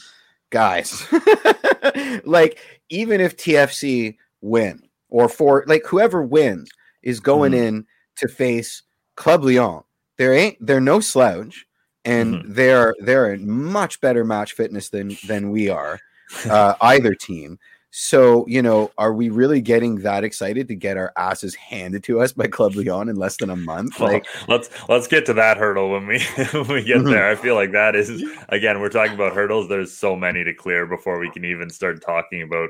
[0.50, 1.06] guys,
[2.26, 6.70] like even if TFC win or for like whoever wins
[7.04, 7.56] is going Mhm.
[7.68, 7.86] in
[8.18, 8.84] to face
[9.16, 9.84] Club Leon.
[10.18, 11.66] There ain't they're no slouch,
[12.06, 12.54] and Mm-hmm.
[12.54, 16.00] they're they're in much better match fitness than than we are,
[16.50, 17.60] uh, either team.
[17.92, 22.20] So you know, are we really getting that excited to get our asses handed to
[22.20, 24.00] us by Club Leon in less than a month?
[24.00, 26.20] Well, Like, let's let's get to that hurdle when we
[26.52, 27.12] when we get Mhm.
[27.12, 27.30] there.
[27.30, 29.70] I feel like that is again we're talking about hurdles.
[29.70, 32.70] There's so many to clear before we can even start talking about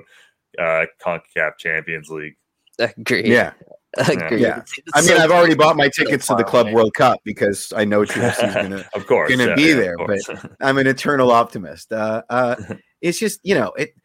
[0.60, 2.36] uh CONCACAF Champions League.
[2.80, 3.25] Agreed.
[3.27, 3.53] yeah.
[3.97, 4.39] Agreed.
[4.41, 4.58] Yeah.
[4.60, 6.71] It's- it's I mean, so I've already bought my tickets to the Club.
[6.71, 8.86] World Cup because I know TFC is gonna.
[8.93, 11.91] of course, gonna yeah, be yeah, of there, but I'm an eternal optimist.
[11.91, 12.56] Uh, uh,
[13.01, 13.95] it's just you know it.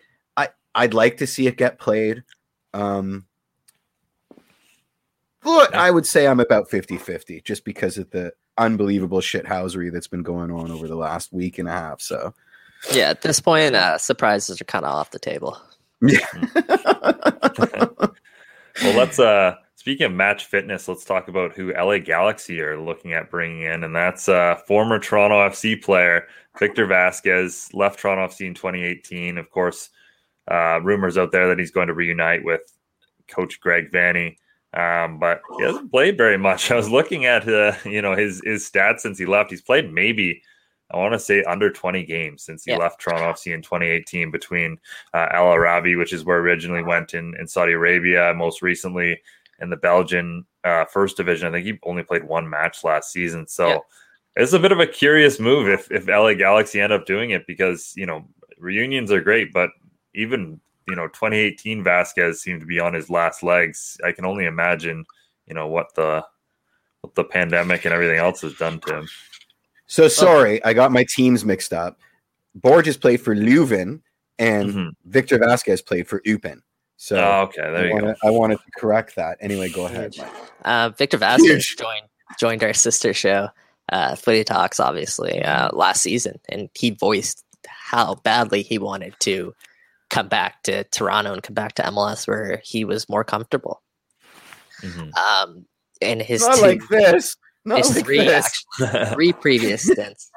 [0.75, 2.23] I I'd like to see it get played.
[2.75, 3.27] Um,
[5.45, 10.23] look, I would say I'm about 50-50 just because of the unbelievable shithousery that's been
[10.23, 12.01] going on over the last week and a half.
[12.01, 12.35] So
[12.93, 15.61] Yeah, at this point, uh, surprises are kind of off the table.
[16.01, 16.27] Yeah.
[18.83, 23.13] well, let's uh speaking of match fitness, let's talk about who LA Galaxy are looking
[23.13, 26.27] at bringing in, and that's uh former Toronto FC player
[26.59, 29.39] Victor Vázquez, left Toronto FC in 2018.
[29.39, 29.91] Of course,
[30.51, 32.61] uh, rumors out there that he's going to reunite with
[33.29, 34.37] Coach Greg Vanney.
[34.75, 36.71] Um, but he hasn't played very much.
[36.71, 39.51] I was looking at uh, you know his his stats since he left.
[39.51, 40.43] He's played maybe
[40.91, 42.79] I want to say under 20 games since he Yeah.
[42.79, 44.79] left Toronto FC in 2018 between
[45.15, 49.21] uh, Al Arabi, which is where originally went in, in Saudi Arabia, most recently
[49.61, 51.49] in the Belgian uh, first division.
[51.49, 53.47] I think he only played one match last season.
[53.47, 53.79] So Yeah.
[54.37, 57.47] it's a bit of a curious move if, if LA Galaxy end up doing it
[57.47, 58.29] because, you know,
[58.59, 59.71] reunions are great, but
[60.15, 63.97] even, you know, 2018 Vázquez seemed to be on his last legs.
[64.05, 65.05] I can only imagine,
[65.47, 66.25] you know, what the
[67.03, 69.09] what the pandemic and everything else has done to him.
[69.87, 71.99] So sorry, I got my teams mixed up.
[72.55, 74.01] Borges played for Leuven,
[74.39, 74.91] and Mhm.
[75.07, 76.63] Victor Vázquez played for Eupen.
[76.97, 77.95] So Oh, okay, there I, you go.
[77.95, 79.37] wanted, I wanted to correct that.
[79.41, 80.15] Anyway, go ahead.
[80.17, 80.29] Mike.
[80.65, 81.77] Uh, Victor Vázquez Huge.
[81.77, 82.07] joined
[82.39, 83.49] joined our sister show,
[83.91, 89.55] uh, Footy Talks, obviously uh, last season, and he voiced how badly he wanted to
[90.13, 93.83] come back to Toronto and come back to MLS where he was more comfortable.
[94.83, 95.11] Mhm.
[95.17, 95.67] Um,
[96.01, 97.37] and his Not two- like this.
[97.65, 98.65] Not his like three this.
[98.79, 100.31] actually, three previous stints.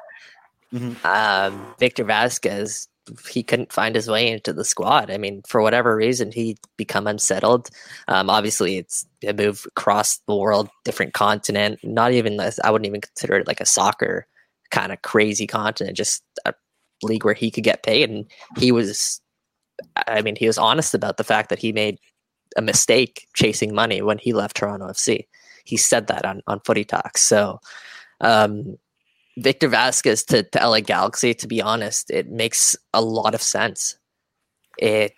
[0.72, 0.96] Mhm.
[1.04, 2.88] um, Victor Vázquez,
[3.30, 5.10] he couldn't find his way into the squad.
[5.10, 7.68] I mean, for whatever reason, he become unsettled.
[8.08, 11.78] Um, obviously, it's a move across the world, different continent.
[11.84, 14.26] Not even I wouldn't even consider it like a soccer
[14.70, 16.54] kind of crazy continent, just a
[17.02, 18.10] league where he could get paid.
[18.10, 18.24] And
[18.58, 19.20] he was,
[20.06, 21.98] I mean, he was honest about the fact that he made
[22.56, 25.26] a mistake chasing money when he left Toronto FC.
[25.64, 27.22] He said that on on Footy Talks.
[27.22, 27.60] So.
[28.20, 28.78] Um,
[29.38, 33.96] Victor Vázquez to, to LA Galaxy, to be honest, it makes a lot of sense.
[34.78, 35.12] It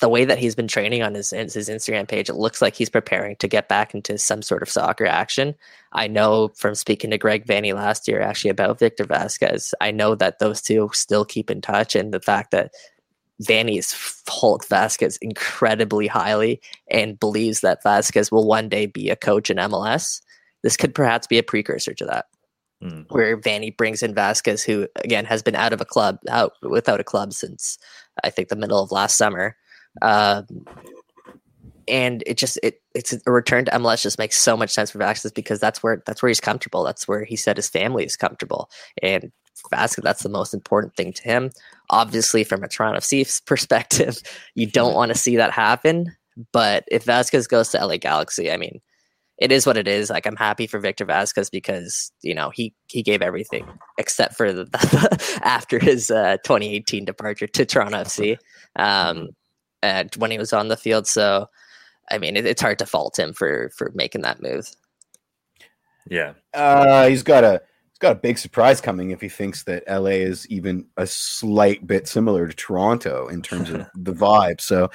[0.00, 2.90] the way that he's been training on his his Instagram page, it looks like he's
[2.90, 5.54] preparing to get back into some sort of soccer action.
[5.92, 10.14] I know from speaking to Greg Vanney last year actually about Victor Vázquez, I know
[10.14, 12.72] that those two still keep in touch and the fact that
[13.42, 13.94] Vanney is
[14.28, 19.58] Hulk Vázquez incredibly highly and believes that Vázquez will one day be a coach in
[19.58, 20.22] MLS.
[20.62, 22.26] This could perhaps be a precursor to that
[22.82, 23.06] Mm.
[23.08, 27.00] where Vanney brings in Vázquez, who again has been out of a club, out without
[27.00, 27.78] a club since
[28.22, 29.56] I think the middle of last summer.
[30.02, 30.46] Um,
[31.88, 34.98] and it just it it's a return to MLS just makes so much sense for
[34.98, 36.84] Vázquez because that's where that's where he's comfortable.
[36.84, 38.70] That's where he said his family is comfortable,
[39.02, 39.32] and
[39.72, 41.50] Vázquez that's the most important thing to him.
[41.90, 44.18] Obviously, from a Toronto FC perspective,
[44.54, 46.16] you don't want to see that happen.
[46.52, 48.80] But if Vázquez goes to LA Galaxy, I mean,
[49.38, 50.10] it is what it is.
[50.10, 53.66] Like I'm happy for Victor Vázquez because you know he he gave everything
[53.98, 58.38] except for the, after his uh, 2018 departure to Toronto FC,
[58.76, 59.28] um,
[59.82, 61.06] and when he was on the field.
[61.06, 61.48] So,
[62.10, 64.70] I mean, it, it's hard to fault him for for making that move.
[66.08, 66.34] Yeah.
[66.54, 67.62] Uh, he's got a
[67.96, 71.86] he's got a big surprise coming if he thinks that LA is even a slight
[71.86, 74.60] bit similar to Toronto in terms of the vibe.
[74.60, 74.90] So,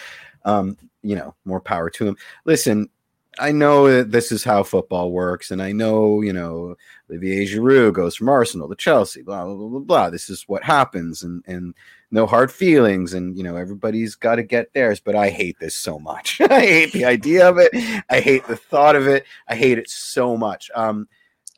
[0.45, 2.15] um, you know, more power to him.
[2.45, 2.91] Listen,
[3.39, 6.75] I know that this is how football works, and I know you know
[7.09, 9.23] Olivier Giroud goes from Arsenal to Chelsea.
[9.23, 10.09] Blah blah blah blah.
[10.11, 11.73] This is what happens, and and
[12.11, 14.99] no hard feelings, and you know everybody's got to get theirs.
[14.99, 16.39] But I hate this so much.
[16.51, 17.71] I hate the idea of it.
[18.11, 19.25] I hate the thought of it.
[19.47, 20.69] I hate it so much.
[20.75, 21.07] Um,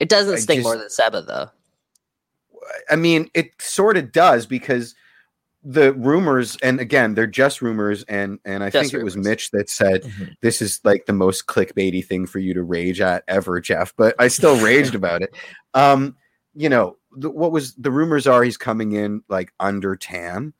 [0.03, 1.49] It doesn't I sting more than Seba though.
[2.91, 4.95] I mean, it sort of does because
[5.63, 9.15] the rumors, and again, they're just rumors, and and I Just think it was.
[9.15, 10.35] Mitch that said Mhm.
[10.41, 13.93] this is like the most clickbaity thing for you to rage at ever, Jeff.
[13.95, 15.33] But I still raged about it.
[15.73, 16.17] Um,
[16.53, 20.53] you know, the, what was the rumors are he's coming in like under TAM.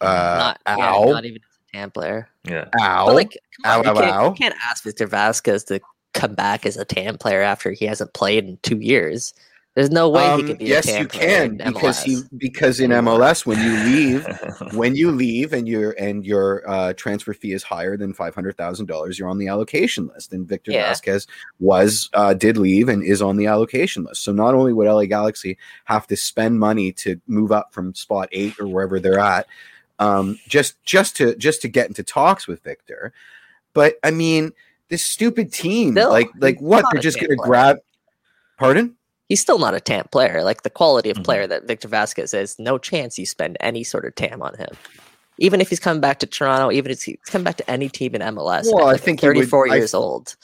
[0.00, 2.28] Uh, not, yeah, not even as a TAM player.
[2.42, 2.64] Yeah.
[2.80, 3.06] ow.
[3.06, 4.28] But like, Ow, on, you, ow, can't, ow.
[4.30, 5.80] you can't ask Victor Vázquez to
[6.14, 9.34] come back as a TAM player after he hasn't played in two years.
[9.74, 10.66] There's no way he Um, could be.
[10.66, 12.92] yes, a TAM you player can in because he because in.
[12.92, 14.24] MLS when you leave
[14.74, 18.56] when you leave and your and your uh, transfer fee is higher than five hundred
[18.56, 20.32] thousand dollars, you're on the allocation list.
[20.32, 20.92] And Victor Yeah.
[20.92, 21.26] Vázquez
[21.58, 24.22] was uh, did leave and is on the allocation list.
[24.22, 28.28] So not only would LA Galaxy have to spend money to move up from spot
[28.30, 29.48] eight or wherever they're at,
[29.98, 33.12] um, just just to just to get into talks with Victor,
[33.72, 34.52] but I mean
[34.90, 37.46] this stupid team, Still, like like what they're just going to player.
[37.48, 37.78] grab.
[38.58, 38.96] Pardon?
[39.30, 40.44] he's still not a TAM player.
[40.44, 41.24] Like the quality of Mhm.
[41.24, 44.68] player that Victor Vázquez is, no chance you spend any sort of TAM on him.
[45.38, 48.14] Even if he's coming back to Toronto, even if he's coming back to any team
[48.14, 48.66] in MLS.
[48.70, 50.36] Well, I think he would- 34 I- years old.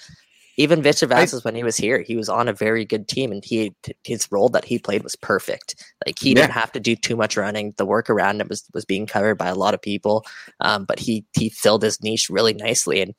[0.57, 3.45] Even Victor Vázquez, when he was here, he was on a very good team, and
[3.45, 3.75] he
[4.05, 5.75] his role that he played was perfect.
[6.07, 7.73] Like he didn't have to do too much running.
[7.77, 10.25] The work around him was was being covered by a lot of people,
[10.61, 13.01] um, but he he filled his niche really nicely.
[13.01, 13.15] And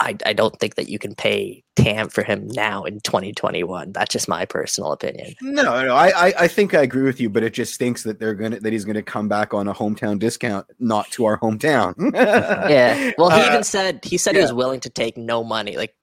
[0.00, 3.92] I I don't think that you can pay TAM for him now in 2021.
[3.92, 5.34] That's just my personal opinion.
[5.40, 8.18] No, no, I, I, I think I agree with you, but it just stinks that
[8.18, 11.94] they're gonna that he's gonna come back on a hometown discount, not to our hometown.
[12.14, 13.12] Yeah.
[13.18, 15.94] Well, he Uh, even said he said he was willing to take no money, like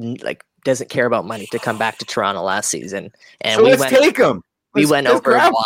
[0.00, 3.10] n- like doesn't care about money to come back to Toronto last season.
[3.40, 4.42] And so we let's went take him.
[4.74, 5.64] we Let's- went over why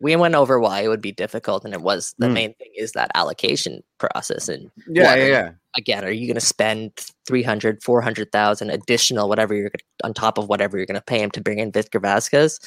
[0.00, 2.32] we went over why it would be difficult, and it was the Mm.
[2.32, 4.48] main thing is that allocation process.
[4.48, 5.50] And Yeah, what- yeah, yeah.
[5.76, 6.92] again, are you going to spend
[7.26, 9.70] 300, 400,000 additional, whatever you're
[10.04, 12.58] on top of whatever you're going to pay him to bring in Victor Vázquez?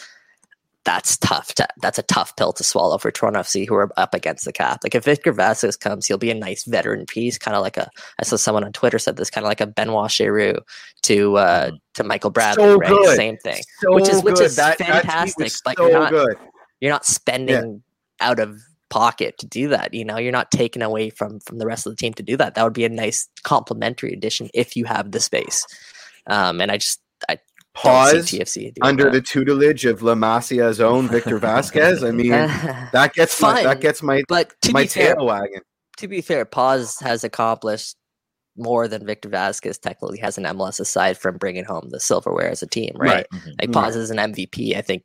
[0.85, 1.53] That's tough.
[1.55, 4.53] To, that's a tough pill to swallow for Toronto FC, who are up against the
[4.53, 4.79] cap.
[4.81, 7.89] Like if Victor Vázquez comes, he'll be a nice veteran piece, kind of like a.
[8.19, 10.57] I saw someone on Twitter said this, kind of like a Benoit Cheyrou
[11.03, 13.17] to uh, to Michael Bradley, So right?
[13.17, 13.61] Same thing.
[13.81, 14.45] So Which is- which good.
[14.45, 16.37] is that, that fantastic, but so you're not- good.
[16.81, 17.83] You're not spending
[18.21, 19.93] out of pocket to do that.
[19.93, 22.37] You know, you're not taking away from from the rest of the team to do
[22.37, 22.55] that.
[22.55, 25.65] That would be a nice complementary addition if you have the space.
[26.27, 27.39] Um, and I just I
[27.75, 29.11] Pause TFC under that.
[29.13, 32.05] the tutelage of La Masia's own Victor Vázquez.
[32.05, 32.29] I mean,
[32.91, 33.63] that gets my, Fine.
[33.65, 35.61] that gets my but to my be fair, tail wagging.
[35.97, 37.95] to be fair, pause has accomplished
[38.57, 42.61] more than Victor Vázquez technically has an MLS aside from bringing home the silverware as
[42.63, 43.25] a team, right?
[43.31, 43.43] Right.
[43.61, 43.73] Like Mhm.
[43.73, 44.75] Paz is an MVP.
[44.75, 45.03] I think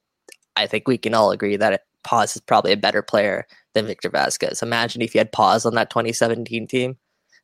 [0.56, 3.86] I think we can all agree that it, Paz is probably a better player than
[3.86, 4.62] Victor Vázquez.
[4.62, 6.96] Imagine if you had Paz on that 2017 team.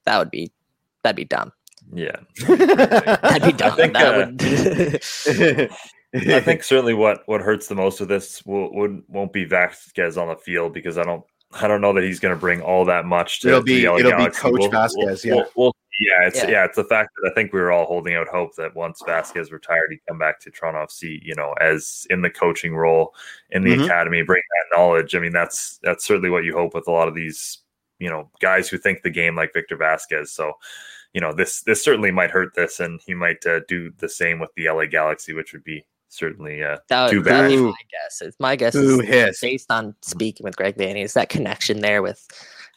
[0.04, 0.50] That would be
[1.02, 1.52] that'd be dumb.
[1.92, 2.16] Yeah.
[2.46, 3.74] That'd be dumb.
[3.76, 5.70] think, that uh,
[6.14, 9.46] would I think certainly what what hurts the most of this will would won't be
[9.46, 12.60] Vázquez on the field because I don't I don't know that he's going to bring
[12.60, 15.34] all that much to It'll be- the LA it'll be Coach We'll- Vázquez, we'll- yeah.
[15.34, 16.50] we'll- we'll- yeah, it's Yeah.
[16.50, 16.64] yeah.
[16.64, 19.52] it's the fact that I think we were all holding out hope that once Vázquez
[19.52, 23.14] retired, he'd come back to Toronto FC, you know, as in the coaching role
[23.50, 23.84] in the Mhm.
[23.84, 25.14] academy, bring that knowledge.
[25.14, 27.58] I mean, that's that's certainly what you hope with a lot of these,
[27.98, 30.28] you know, guys who think the game like Victor Vázquez.
[30.28, 30.54] So,
[31.12, 34.38] you know, this this certainly might hurt this, and he might uh, do the same
[34.38, 37.62] with the LA Galaxy, which would be certainly uh, that Too would that'd bad.
[37.64, 38.20] my guess.
[38.22, 39.40] It's my guess Boo is hiss.
[39.40, 42.26] based on speaking with Greg Vanney, is that connection there with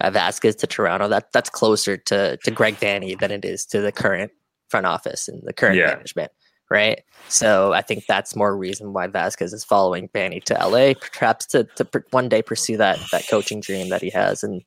[0.03, 1.07] uh, Vázquez to Toronto?
[1.07, 4.31] That that's closer to to Greg Vanney than it is to the current
[4.69, 5.87] front office and the current Yeah.
[5.87, 6.31] management,
[6.69, 7.01] right?
[7.29, 11.63] So I think that's more reason why Vázquez is following Vanney to LA, perhaps to
[11.75, 14.43] to pr- one day pursue that that coaching dream that he has.
[14.43, 14.61] And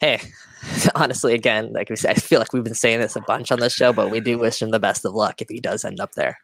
[0.00, 0.20] hey,
[0.94, 3.60] honestly, again, like we said, I feel like we've been saying this a bunch on
[3.60, 6.00] this show, but we do wish him the best of luck if he does end
[6.00, 6.38] up there.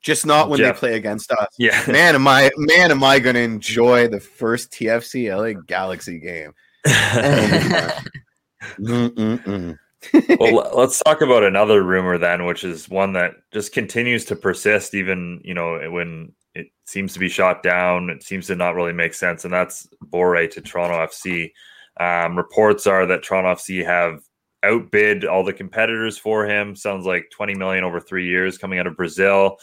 [0.00, 0.76] Just not when Jeff.
[0.76, 1.48] they play against us.
[1.58, 1.82] yeah.
[1.88, 6.52] Man, am I man, am I going to enjoy the first TFC LA Galaxy game?
[10.38, 14.94] Well, let's talk about another rumor then, which is one that just continues to persist,
[14.94, 18.10] even you know when it seems to be shot down.
[18.10, 21.52] It seems to not really make sense, and that's Borré to Toronto FC.
[21.98, 24.20] Um, reports are that Toronto FC have
[24.62, 26.76] outbid all the competitors for him.
[26.76, 29.58] Sounds like twenty million over three years coming out of Brazil.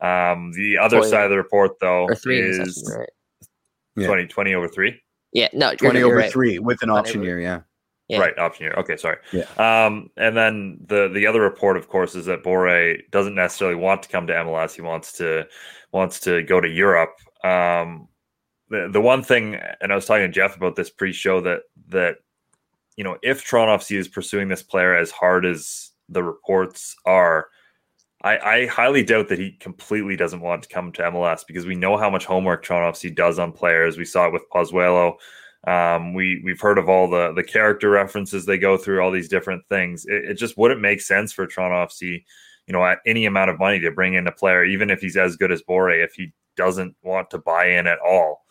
[0.00, 3.08] Um, the other Four side of the report, though, three is is right?
[3.96, 4.08] Yeah.
[4.08, 5.00] 20, 20 over three.
[5.32, 6.32] Yeah, no, you're, 20 over right.
[6.32, 7.60] three with an 20 option year, yeah.
[8.08, 8.18] Yeah.
[8.18, 8.74] Right, option year.
[8.78, 9.16] Okay, sorry.
[9.32, 9.46] Yeah.
[9.58, 14.04] Um, and then the the other report, of course, is that Borré doesn't necessarily want
[14.04, 14.74] to come to MLS.
[14.74, 15.44] He wants to
[15.90, 17.16] wants to go to Europe.
[17.42, 18.06] Um,
[18.70, 22.18] the the one thing, and I was talking to Jeff about this pre-show that that
[22.96, 27.48] you know if Toronto FC is pursuing this player as hard as the reports are.
[28.26, 31.76] I, I highly doubt that he completely doesn't want to come to MLS because we
[31.76, 33.96] know how much homework Toronto FC does on players.
[33.96, 35.14] We saw it with Pozuelo.
[35.64, 39.28] Um, we we've heard of all the the character references they go through, all these
[39.28, 40.06] different things.
[40.06, 42.24] It, it just wouldn't make sense for Toronto FC,
[42.66, 45.16] you know, at any amount of money to bring in a player, even if he's
[45.16, 48.44] as good as Borré, if he doesn't want to buy in at all.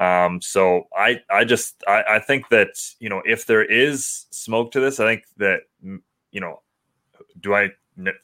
[0.00, 4.72] Um, so I I just I, I think that you know if there is smoke
[4.72, 6.62] to this, I think that you know,
[7.40, 7.70] do I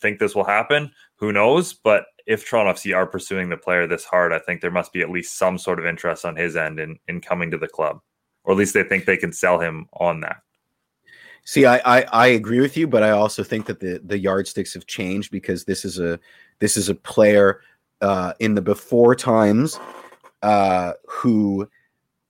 [0.01, 0.91] think this will happen?
[1.17, 1.73] Who knows?
[1.73, 5.01] But if Toronto FC are pursuing the player this hard, I think there must be
[5.01, 8.01] at least some sort of interest on his end in in coming to the club
[8.49, 10.39] or at least they think they can sell him on that.
[11.45, 14.75] See, I, I I agree with you, but I also think that the the yardsticks
[14.75, 16.19] have changed because this is a
[16.59, 17.61] this is a player
[18.01, 19.79] uh, in the before times
[20.43, 21.69] uh, who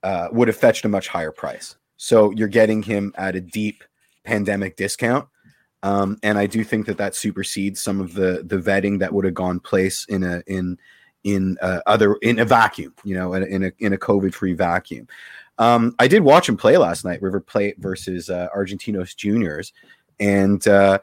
[0.02, 1.76] uh, would have fetched a much higher price.
[1.96, 3.84] So you're getting him at a deep
[4.24, 5.28] pandemic discount,
[5.82, 9.24] um, and I do think that that supersedes some of the the vetting that would
[9.24, 10.78] have gone place in a in
[11.24, 14.34] in uh, other in a vacuum, you know, in a in a, in a COVID
[14.34, 15.06] free vacuum.
[15.58, 19.72] Um, I did watch him play last night, River Plate versus uh, Argentinos Juniors,
[20.20, 20.98] and uh,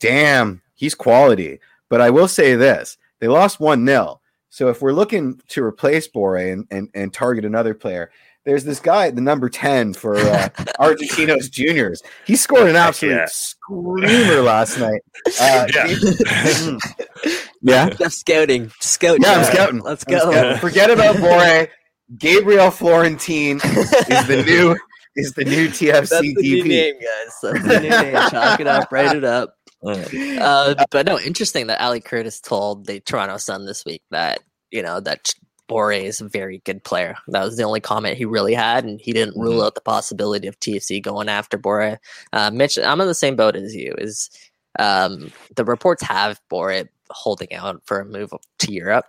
[0.00, 1.60] damn, he's quality.
[1.88, 6.08] But I will say this: they lost one 0 So if we're looking to replace
[6.08, 8.10] Borré and, and and target another player,
[8.46, 10.48] there's this guy, the number ten for uh,
[10.80, 12.02] Argentinos Juniors.
[12.24, 13.26] He scored an absolute yeah.
[13.28, 15.02] screamer last night.
[15.40, 15.86] Uh, Yeah.
[15.88, 16.78] Gabe-
[17.62, 17.90] yeah.
[17.90, 19.18] Jeff scouting, scout.
[19.20, 19.80] Yeah, I'm scouting.
[19.80, 20.18] Let's go.
[20.30, 20.58] scouting.
[20.60, 21.68] Forget about Borré.
[22.16, 24.76] Gabriel Florentín is the new
[25.16, 26.68] is the new TFC That's the new DP.
[26.68, 27.38] name, guys.
[27.42, 28.30] That's the new name.
[28.30, 29.54] Chalk it up, write it up.
[29.84, 34.40] Uh, but no, interesting that Ali Curtis told the Toronto Sun this week that
[34.70, 35.32] you know that
[35.68, 37.16] Borré is a very good player.
[37.28, 39.66] That was the only comment he really had, and he didn't rule Mhm.
[39.66, 41.98] out the possibility of TFC going after Borré.
[42.32, 43.94] Uh, Mitch, I'm in the same boat as you.
[43.98, 44.30] Is
[44.78, 49.06] um, the reports have Borré holding out for a move to Europe,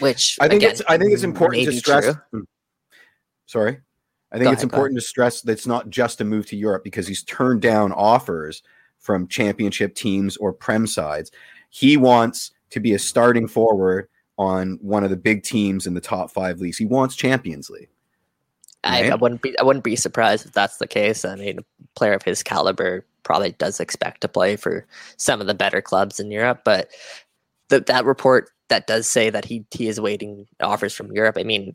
[0.00, 2.04] which I think again, it's I think it's important to stress.
[2.04, 2.14] true.
[2.32, 2.40] Hmm.
[3.46, 3.78] Sorry,
[4.32, 6.56] I think Go it's ahead, important to stress that it's not just a move to
[6.56, 8.62] Europe because he's turned down offers
[8.98, 11.30] from championship teams or prem sides.
[11.70, 16.00] He wants to be a starting forward on one of the big teams in the
[16.00, 16.78] top five leagues.
[16.78, 17.88] He wants Champions League.
[18.82, 21.24] I, I wouldn't be I wouldn't be surprised if that's the case.
[21.24, 21.64] I mean, a
[21.98, 26.20] player of his caliber probably does expect to play for some of the better clubs
[26.20, 26.90] in Europe, but
[27.68, 31.38] the, that report that does say that he he is waiting offers from Europe.
[31.38, 31.74] I mean,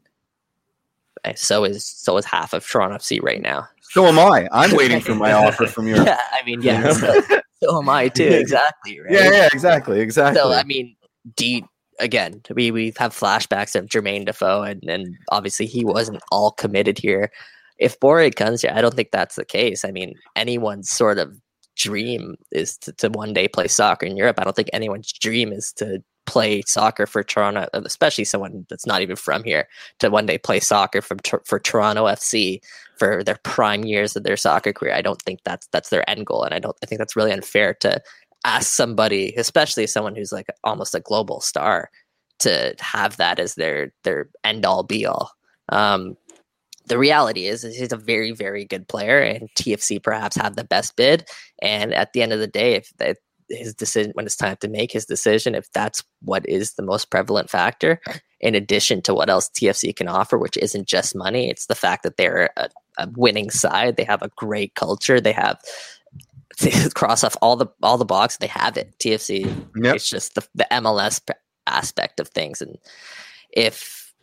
[1.26, 3.68] eh, so is so is half of Toronto FC right now.
[3.82, 4.48] So am I.
[4.52, 6.06] I'm waiting for my offer from Europe.
[6.06, 7.22] Yeah, I mean, yeah, so,
[7.64, 8.24] so am I too.
[8.26, 9.12] Exactly, right?
[9.12, 10.40] Yeah, yeah, exactly, exactly.
[10.40, 10.96] So I mean,
[11.36, 11.68] do you-
[12.00, 16.98] again, we we have flashbacks of Jermaine Defoe, and and obviously he wasn't all committed
[16.98, 17.32] here.
[17.78, 19.86] If Borré comes here, I don't think that's the case.
[19.86, 21.40] I mean, anyone's sort of
[21.78, 24.40] dream is to, to one day play soccer in Europe.
[24.40, 29.02] I don't think anyone's dream is to play soccer for Toronto, especially someone that's not
[29.02, 29.68] even from here,
[30.00, 32.60] to one day play soccer from for Toronto FC
[32.98, 34.94] for their prime years of their soccer career.
[34.94, 36.78] I don't think that's that's their end goal, and I don't.
[36.84, 38.02] I think that's really unfair to
[38.46, 41.90] ask somebody, especially someone who's like almost a global star,
[42.40, 45.32] to have that as their their end all be all.
[45.70, 46.16] Um,
[46.86, 50.64] the reality is, is he's a very very good player, and TFC perhaps have the
[50.64, 51.28] best bid.
[51.62, 53.18] And at the end of the day, if that
[53.50, 57.10] his decision when it's time to make his decision, if that's what is the most
[57.10, 58.00] prevalent factor,
[58.40, 62.04] in addition to what else TFC can offer, which isn't just money, it's the fact
[62.04, 63.98] that they're a, a winning side.
[63.98, 65.20] They have a great culture.
[65.20, 65.60] They have
[66.94, 68.38] cross off all the all the box.
[68.38, 68.98] They have it.
[69.00, 69.46] TFC.
[69.76, 69.96] Yep.
[69.96, 71.34] It's just the the MLS p-
[71.68, 72.78] aspect of things, and
[73.52, 74.14] if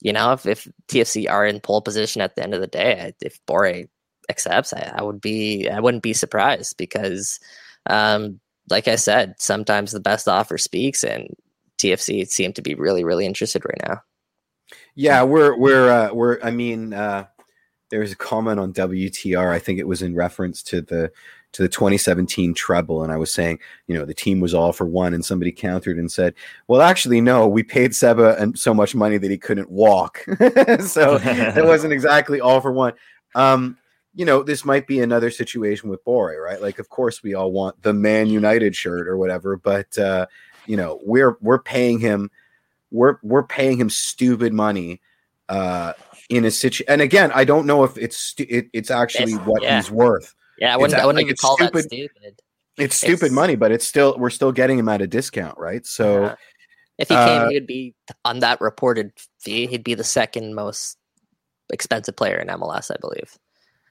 [0.00, 3.14] you know if, if TFC are in pole position at the end of the day,
[3.20, 3.88] if Borré
[4.28, 7.40] accepts, I, I would be I wouldn't be surprised because,
[7.86, 11.34] um, like I said, sometimes the best offer speaks, and
[11.78, 14.02] TFC seem to be really really interested right now.
[14.94, 16.38] Yeah, we're we're uh, we're.
[16.42, 17.26] I mean, uh,
[17.90, 19.50] there was a comment on WTR.
[19.50, 21.12] I think it was in reference to the
[21.52, 24.86] to the 2017 treble, and I was saying, you know, the team was all for
[24.86, 26.34] one, and somebody countered and said,
[26.66, 30.18] "Well, actually, no, we paid Seba and so much money that he couldn't walk,
[30.80, 32.92] so it wasn't exactly all for one."
[33.34, 33.78] Um,
[34.14, 36.60] you know, this might be another situation with Borré, right?
[36.60, 40.26] Like, of course, we all want the Man United shirt or whatever, but uh,
[40.66, 42.30] you know, we're we're paying him
[42.90, 45.00] we're we're paying him stupid money
[45.48, 45.92] uh
[46.30, 49.46] in a situation and again i don't know if it's stu- it, it's actually It's-
[49.46, 49.76] what yeah.
[49.76, 51.84] he's worth Yeah, I It's wouldn't, a- I wouldn't like, even it's call that stupid.
[51.84, 52.42] stupid.
[52.78, 55.84] it's stupid It's- money but it's still we're still getting him at a discount right
[55.86, 56.34] so Yeah.
[56.98, 57.94] if he uh, came, he would be
[58.24, 59.66] on that reported fee.
[59.66, 60.96] He'd be the second most
[61.72, 63.36] expensive player in MLS, I believe.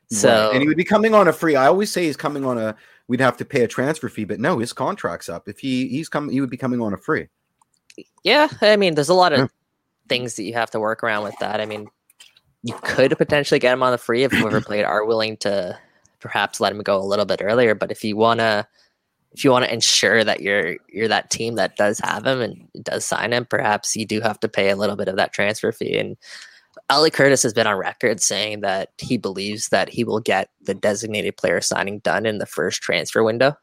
[0.09, 0.53] So right.
[0.53, 2.75] and he would be coming on a free i always say he's coming on a
[3.09, 6.07] we'd have to pay a transfer fee but no his contract's up if he he's
[6.09, 7.27] coming he would be coming on a free
[8.23, 9.47] yeah, I mean, there's a lot of Yeah.
[10.07, 11.59] things that you have to work around with that.
[11.59, 11.87] I mean,
[12.61, 15.75] you could potentially get him on the free if whoever played are willing to
[16.19, 17.75] perhaps let him go a little bit earlier.
[17.75, 18.67] But if you wanna,
[19.31, 22.67] if you want to ensure that you're you're that team that does have him and
[22.83, 25.71] does sign him, perhaps you do have to pay a little bit of that transfer
[25.71, 25.97] fee.
[25.97, 26.17] And
[26.89, 30.73] Ali Curtis has been on record saying that he believes that he will get the
[30.73, 33.55] designated player signing done in the first transfer window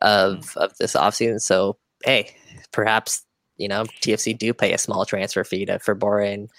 [0.00, 1.40] of of this offseason.
[1.40, 2.34] So hey,
[2.72, 3.24] perhaps
[3.56, 6.34] you know TFC do pay a small transfer fee to for Borré.
[6.34, 6.50] And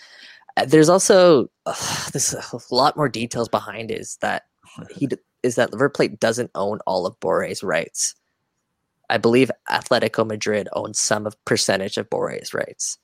[0.57, 4.43] uh, there's also uh, there's a lot more details behind is that
[4.95, 5.07] he
[5.43, 8.15] is that River Plate doesn't own all of Borré's rights.
[9.09, 12.97] I believe Atletico Madrid owns some of percentage of Borré's rights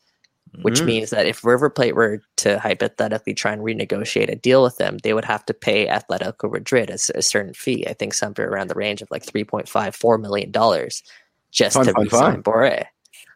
[0.63, 0.85] which Mm.
[0.85, 4.97] means that if River Plate were to hypothetically try and renegotiate a deal with them,
[5.03, 7.85] they would have to pay Atletico Madrid a certain fee.
[7.87, 11.03] I think somewhere around the range of like three point five four million dollars
[11.51, 12.43] just Fun, to fun, re-sign fun.
[12.43, 12.85] Borré.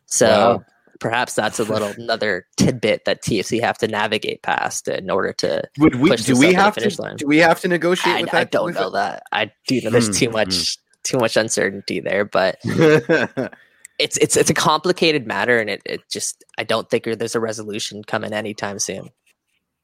[0.07, 0.65] So Wow.
[1.03, 5.61] Perhaps that's a little another tidbit that TFC have to navigate past in order to.
[5.77, 7.17] would we do we have finish to line.
[7.17, 9.23] do we have to negotiate I, with I that don't with know that.
[9.33, 10.33] I do know there's Hmm, too hmm.
[10.33, 16.09] much too much uncertainty there, but it's it's it's a complicated matter, and it, it
[16.09, 19.09] just I don't think there's a resolution coming anytime soon.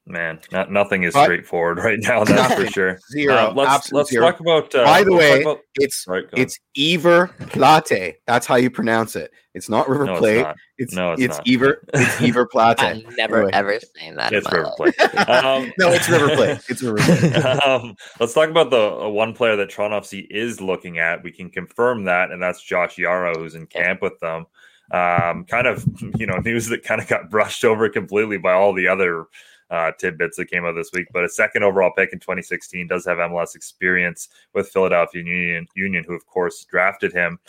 [0.09, 2.23] Man, not, nothing is But- straightforward right now.
[2.23, 2.99] That's for sure.
[3.11, 3.35] Zero.
[3.35, 4.25] Uh, let's let's zero.
[4.25, 4.73] talk about.
[4.73, 8.15] Uh, By the way, about- it's Right, it's Ever Plate.
[8.25, 9.31] That's how you pronounce it.
[9.53, 10.41] It's not River no, it's Plate.
[10.41, 10.55] not.
[10.79, 11.47] It's No, it's it's, not.
[11.47, 12.81] Ever it's Ever Plate.
[12.81, 13.51] I'm never Anyway.
[13.53, 14.33] ever saying that.
[14.33, 14.71] It's River.
[14.77, 14.99] Plate.
[15.29, 16.59] Um, no, it's River Plate.
[16.69, 17.35] It's River Plate.
[17.63, 21.23] um, let's talk about the uh, one player that Toronto FC is looking at.
[21.23, 24.47] We can confirm that, and that's Josh Yaro, who's in camp with them.
[24.91, 25.85] Um, kind of,
[26.17, 29.25] you know, news that kind of got brushed over completely by all the other
[29.69, 31.07] uh, tidbits that came out this week.
[31.13, 36.03] But a second overall pick in 2016 does have MLS experience with Philadelphia Union, Union
[36.07, 37.39] who of course drafted him.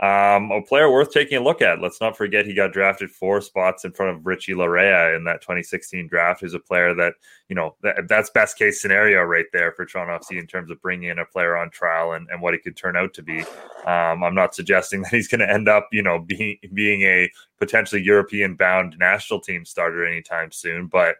[0.00, 1.80] Um, a player worth taking a look at.
[1.80, 5.40] Let's not forget he got drafted four spots in front of Richie Laryea in that
[5.40, 6.40] 2016 draft.
[6.40, 7.14] Who's a player that
[7.48, 10.80] you know that, that's best case scenario right there for Toronto FC in terms of
[10.80, 13.40] bringing in a player on trial and, and what he could turn out to be.
[13.86, 17.28] Um, I'm not suggesting that he's going to end up you know being being a
[17.58, 21.16] potentially European bound national team starter anytime soon, but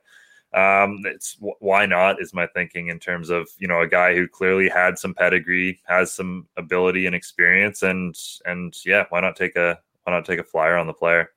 [0.54, 4.26] um, it's why not is my thinking in terms of you know a guy who
[4.26, 9.56] clearly had some pedigree, has some ability and experience, and and yeah, why not take
[9.56, 11.30] a why not take a flyer on the player?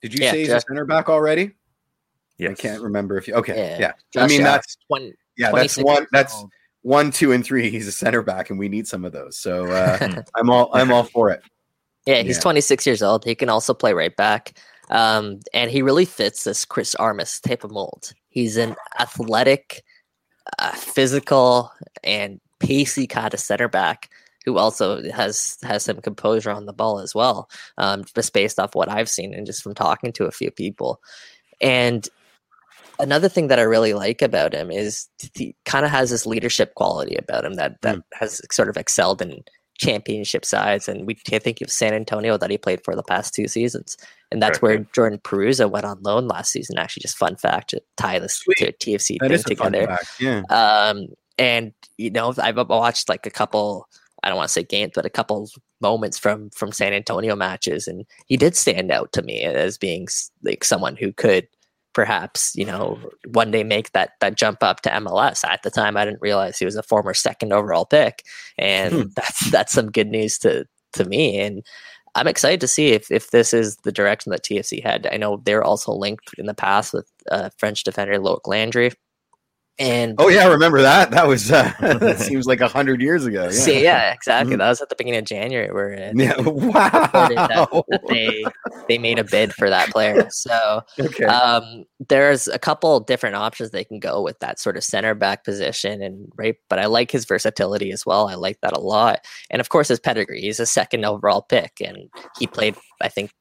[0.00, 1.52] Did you yeah, say he's Jeff- a center back already?
[2.38, 2.52] Yes.
[2.52, 3.34] I can't remember if you.
[3.34, 3.92] Okay, yeah.
[4.14, 4.22] yeah.
[4.22, 5.12] I mean that's one.
[5.36, 6.06] Yeah, that's one.
[6.10, 6.44] That's
[6.82, 7.70] one, two, and three.
[7.70, 9.36] He's a center back, and we need some of those.
[9.36, 11.42] So uh, I'm all I'm all for it.
[12.06, 12.42] Yeah, he's yeah.
[12.42, 13.24] 26 years old.
[13.24, 14.58] He can also play right back.
[14.90, 18.12] Um, and he really fits this Chris Armas type of mold.
[18.32, 19.82] He's an athletic,
[20.58, 21.70] uh, physical,
[22.02, 24.08] and pacey kind of center back
[24.44, 28.74] who also has has some composure on the ball as well, um, just based off
[28.74, 31.00] what I've seen and just from talking to a few people.
[31.60, 32.08] And
[32.98, 36.74] another thing that I really like about him is he kind of has this leadership
[36.74, 38.02] quality about him that that mm.
[38.14, 39.44] has sort of excelled in
[39.82, 40.88] championship sides.
[40.88, 43.96] And we can't think of San Antonio that he played for the past two seasons.
[44.30, 44.62] And that's right.
[44.62, 46.78] where Jordan Perruzza went on loan last season.
[46.78, 48.58] Actually, just fun fact to tie this Sweet.
[48.58, 49.98] to TFC that thing together.
[50.18, 50.42] Yeah.
[50.48, 51.08] Um,
[51.38, 53.88] and you know, I've watched like a couple.
[54.22, 57.88] I don't want to say games, but a couple moments from from San Antonio matches,
[57.88, 60.06] and he did stand out to me as being
[60.44, 61.48] like someone who could
[61.94, 62.98] perhaps you know
[63.32, 65.44] one day make that that jump up to MLS.
[65.44, 68.24] At the time, I didn't realize he was a former second overall pick,
[68.58, 69.02] and hmm.
[69.16, 71.38] that's that's some good news to to me.
[71.38, 71.64] And
[72.14, 75.08] I'm excited to see if if this is the direction that TFC had.
[75.10, 78.92] I know they're also linked in the past with uh, French defender Loic Landry.
[79.82, 81.10] And oh yeah, I remember that.
[81.10, 83.44] That was uh, that seems like a hundred years ago.
[83.44, 84.52] Yeah, see, yeah exactly.
[84.52, 84.60] Mm-hmm.
[84.60, 88.44] That was at the beginning of January where yeah, wow, that, that they
[88.88, 90.28] they made a bid for that player.
[90.30, 91.24] So okay.
[91.24, 95.42] um, there's a couple different options they can go with that sort of center back
[95.42, 96.54] position, and right.
[96.70, 98.28] But I like his versatility as well.
[98.28, 100.42] I like that a lot, and of course his pedigree.
[100.42, 102.08] He's a second overall pick, and
[102.38, 103.32] he played I think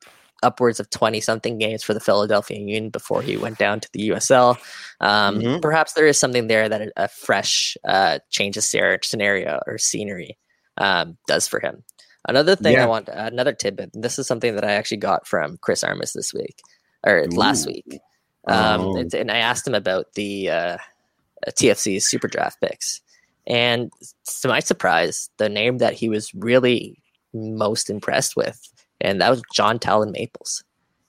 [0.43, 4.09] upwards of 20 something games for the Philadelphia Union before he went down to the
[4.09, 4.57] USL.
[4.99, 5.59] Um, mm-hmm.
[5.59, 10.37] Perhaps there is something there that a, fresh uh, change of scenario or scenery
[10.77, 11.83] um, does for him.
[12.27, 12.83] Another thing yeah.
[12.83, 13.91] I want, another tidbit.
[13.93, 16.59] This is something that I actually got from Chris Armas this week
[17.05, 17.35] or Ooh.
[17.35, 17.99] last week.
[18.47, 18.95] Um, oh.
[18.97, 20.77] and, and, I asked him about the uh,
[21.47, 23.01] TFC's super draft picks.
[23.45, 23.91] And
[24.41, 27.01] to my surprise, the name that he was really
[27.33, 28.59] most impressed with
[29.01, 30.63] and that was John Talon Maples.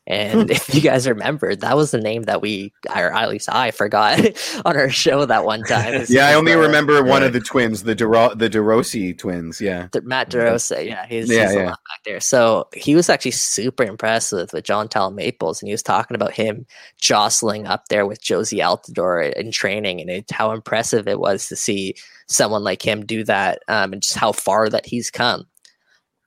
[0.07, 0.51] And hmm.
[0.51, 4.21] if you guys remember, that was the name that we, or at least I forgot
[4.65, 6.05] on our show that one time.
[6.09, 9.61] yeah, I only the, remember one of the twins, the De- the DeRossi twins.
[9.61, 10.85] Yeah, the, Matt DiRosa.
[10.85, 11.65] Yeah, he's, yeah, he's yeah.
[11.67, 12.21] back there.
[12.21, 16.17] So he was actually super impressed with, with John Talon Maples, and he was talking
[16.17, 16.67] about him
[16.99, 21.55] jostling up there with Jozy Altidore in training, and it, how impressive it was to
[21.55, 21.95] see
[22.27, 25.47] someone like him do that, um, and just how far that he's come.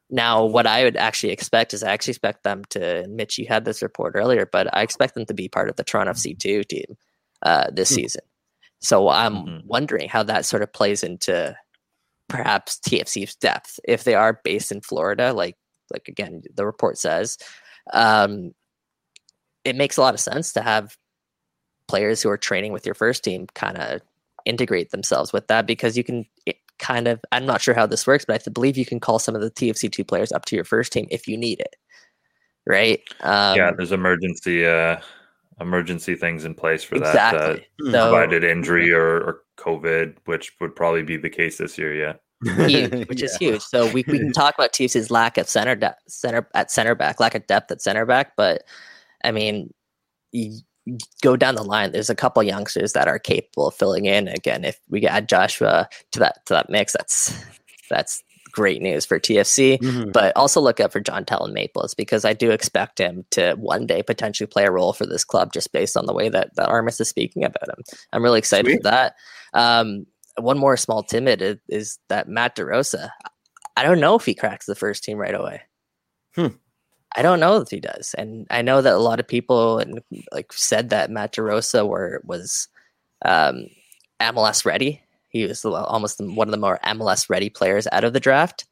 [0.10, 3.66] Now, what I would actually expect is I actually expect them to, Mitch, you had
[3.66, 6.98] this report earlier, but I expect them to be part of the Toronto FC2 team
[7.42, 7.96] uh, this mm-hmm.
[7.96, 8.22] season.
[8.82, 9.68] So I'm mm-hmm.
[9.68, 11.56] wondering how that sort of plays into
[12.30, 13.80] perhaps TFC's depth.
[13.84, 15.58] If they are based in Florida, like
[15.92, 17.38] like again, the report says,
[17.94, 18.54] um,
[19.64, 20.98] it makes a lot of sense to have
[21.88, 24.02] players who are training with your first team kind of
[24.46, 26.26] integrate themselves with that because you can
[26.80, 29.36] kind of I'm not sure how this works, but I believe you can call some
[29.36, 31.76] of the TFC two players up to your first team if you need it.
[32.68, 33.02] Right?
[33.22, 34.98] Um, yeah, there's emergency uh
[35.62, 37.40] emergency things in place for exactly.
[37.40, 37.88] that.
[37.88, 41.94] Uh, so, provided injury or, or COVID, which would probably be the case this year,
[41.96, 42.14] yeah.
[42.68, 43.26] Huge, which yeah.
[43.26, 43.62] is huge.
[43.62, 47.20] So we, we can talk about TFC's lack of center de- center at center back,
[47.20, 48.64] lack of depth at center back, but
[49.24, 49.74] I mean,
[51.22, 54.28] go down the line, there's a couple youngsters that are capable of filling in.
[54.28, 57.44] Again, if we add Joshua to that to that mix, that's
[57.90, 58.24] that's
[58.56, 59.78] great news for TFC.
[59.80, 60.12] Mm-hmm.
[60.12, 63.86] But also look out for John Talon Maples because I do expect him to one
[63.86, 66.70] day potentially play a role for this club just based on the way that, that
[66.70, 67.84] Armas is speaking about him.
[68.14, 68.78] I'm really excited Sweet.
[68.78, 69.16] for that.
[69.54, 70.06] Um,
[70.38, 73.10] one more small timid is, is, that Matt DiRosa.
[73.78, 75.62] I don't know if he cracks the first team right away.
[76.36, 76.48] Hmm.
[77.16, 80.02] I don't know if he does, and I know that a lot of people and
[80.32, 82.68] like said that Matt DiRosa were was
[83.24, 83.68] um,
[84.22, 85.02] MLS ready.
[85.30, 88.66] He was almost one of the more MLS ready players out of the draft.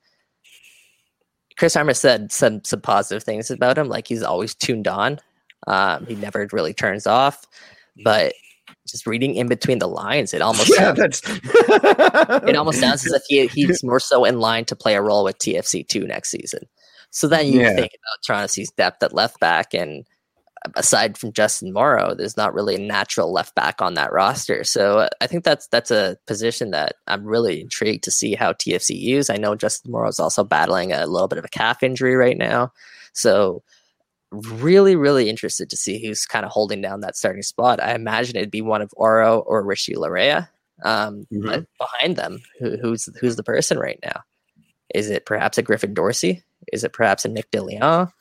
[1.57, 5.19] Chris Armas said some some positive things about him, like he's always tuned on.
[5.67, 7.45] Um, he never really turns off,
[8.03, 8.33] but
[8.87, 13.23] just reading in between the lines, it almost Yeah, sounds, it almost sounds as if
[13.27, 16.67] he, he's more so in line to play a role with TFC two next season.
[17.15, 17.75] So then you Yeah.
[17.75, 20.03] think about Toronto C's depth at left back, and
[20.75, 24.63] aside from Justin Morrow, there's not really a natural left back on that roster.
[24.63, 28.53] So uh, I think that's that's a position that I'm really intrigued to see how
[28.53, 29.29] TFC use.
[29.29, 32.37] I know Justin Morrow is also battling a little bit of a calf injury right
[32.37, 32.71] now,
[33.13, 33.61] so
[34.31, 37.79] really, really interested to see who's kind of holding down that starting spot.
[37.83, 40.47] I imagine it'd be one of Auro or Richie Laryea.
[40.83, 41.45] Um, Mhm.
[41.45, 44.23] But behind them, who, who's who's the person right now?
[44.95, 46.43] Is it perhaps a Griffin Dorsey?
[46.71, 48.11] Is it perhaps a Nick DeLeon?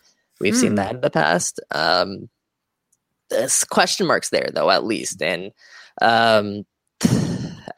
[0.41, 0.77] We've seen Hmm.
[0.77, 1.61] that in the past.
[1.71, 2.29] Um,
[3.31, 5.23] there's question marks there, though, at least.
[5.23, 5.53] And
[6.01, 6.65] um,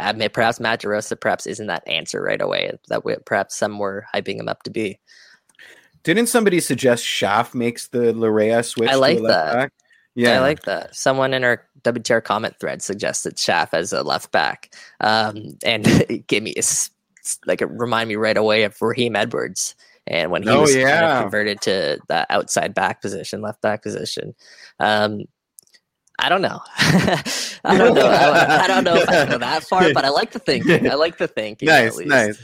[0.01, 3.79] I mean, perhaps Matt DiRosa perhaps isn't that answer right away that we, perhaps some
[3.79, 4.99] were hyping him up to be.
[6.03, 8.91] Didn't somebody suggest Schaff makes the Laryea switch?
[8.91, 9.55] I to like left that.
[9.55, 9.73] Back?
[10.17, 10.95] Yeah, I like that.
[10.95, 16.27] Someone in our WTR comment thread suggested Schaff as a left back, um, and it
[16.29, 16.63] gave me a
[17.47, 19.75] like it remind me right away of Raheem Edwards,
[20.07, 23.83] and when he Oh, was kind of converted to that outside back position, left back
[23.83, 24.35] position.
[24.81, 25.23] Um,
[26.19, 26.61] I don't know.
[26.79, 28.07] I don't know.
[28.07, 30.89] I, I don't know if I go that far, but I like the thinking.
[30.91, 31.69] I like the thinking.
[31.69, 32.43] at nice, nice.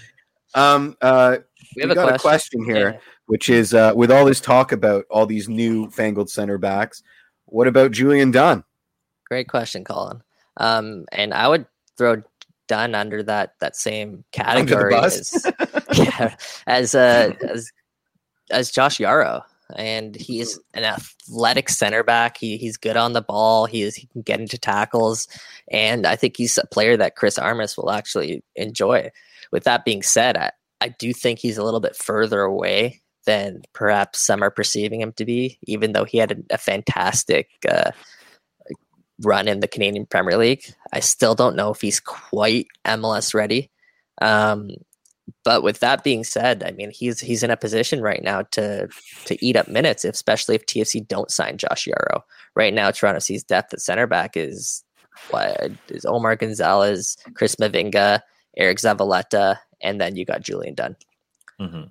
[0.55, 1.37] Um, uh,
[1.77, 2.61] We we, have a got question.
[2.61, 2.99] a question here, Yeah.
[3.27, 7.03] which is uh, with all this talk about all these new fangled center backs,
[7.45, 8.65] what about Julian Dunn?
[9.29, 10.23] Great question, Colin.
[10.57, 12.23] Um, and I would throw
[12.71, 15.45] Dunn under that that same category as
[15.93, 16.37] yeah,
[16.69, 17.73] as uh, as
[18.49, 19.43] as Josh Yaro.
[19.75, 22.37] And he's an athletic center back.
[22.37, 23.67] He he's good on the ball.
[23.67, 25.27] He is he can get into tackles,
[25.69, 29.11] and I think he's a player that Chris Armas will actually enjoy.
[29.51, 33.63] With that being said, I, I do think he's a little bit further away than
[33.73, 37.91] perhaps some are perceiving him to be, even though he had a, a fantastic uh,
[39.23, 40.65] run in the Canadian Premier League.
[40.93, 43.71] I still don't know if he's quite MLS ready.
[44.23, 44.71] Um,
[45.45, 48.89] but with that being said, I mean he's he's in a position right now to
[49.27, 52.23] to eat up minutes, especially if TFC don't sign Josh Yaro.
[52.57, 54.83] Right now, Toronto sees depth at center back is
[55.31, 58.21] what is Omar Gonzalez, Chris Mavinga,
[58.57, 60.97] Eric Zavaleta, and then you got Julian Dunn.
[61.61, 61.91] Mhm.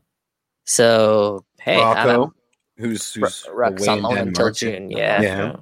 [0.66, 2.34] So hey, I'm- Rocco,
[2.78, 4.56] who's, who's Ruck's on in loan until Denmark.
[4.56, 4.92] June.
[4.92, 5.22] Yeah.
[5.22, 5.56] Yeah.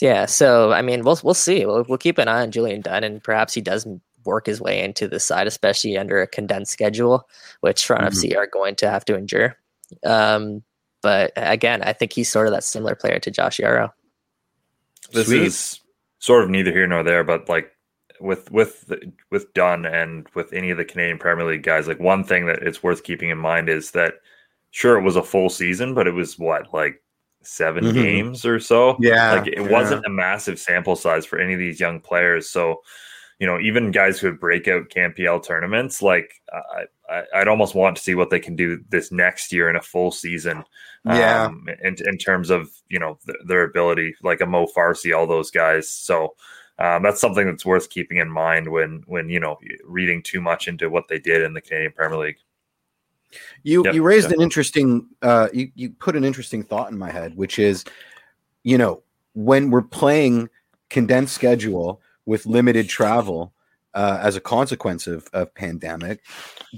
[0.00, 1.66] Yeah, so I mean, we'll we'll see.
[1.66, 3.86] We'll we'll keep an eye on Julian Dunn, and perhaps he does
[4.24, 7.28] work his way into the side, especially under a condensed schedule,
[7.60, 8.12] which Toronto Mhm.
[8.12, 9.56] FC are going to have to endure.
[10.04, 10.62] Um,
[11.02, 13.90] but again, I think he's sort of that similar player to Josh Yaro.
[15.12, 15.42] This Sweet.
[15.42, 15.80] is
[16.18, 17.72] sort of neither here nor there, but like
[18.20, 18.92] with with
[19.30, 22.62] with Dunn and with any of the Canadian Premier League guys, like one thing that
[22.62, 24.14] it's worth keeping in mind is that
[24.70, 27.02] sure it was a full season, but it was what like
[27.42, 27.94] 7 Mhm.
[27.94, 28.96] games or so.
[29.00, 29.68] Yeah, like it yeah.
[29.68, 32.48] wasn't a massive sample size for any of these young players.
[32.48, 32.82] So,
[33.38, 37.96] you know, even guys who have breakout CanPL tournaments, like I, I, I'd almost want
[37.96, 40.64] to see what they can do this next year in a full season.
[41.06, 41.46] Yeah.
[41.46, 45.26] um, in in terms of you know th- their ability, like a Mo Farsi, all
[45.26, 45.88] those guys.
[45.88, 46.34] So.
[46.78, 50.66] Um, that's something that's worth keeping in mind when, when you know, reading too much
[50.66, 52.38] into what they did in the Canadian Premier League.
[53.62, 57.10] You Yep, you raised an interesting uh you, you put an interesting thought in my
[57.10, 57.84] head, which is,
[58.62, 59.02] you know,
[59.34, 60.48] when we're playing
[60.88, 63.52] condensed schedule with limited travel
[63.94, 66.20] uh, as a consequence of, of pandemic,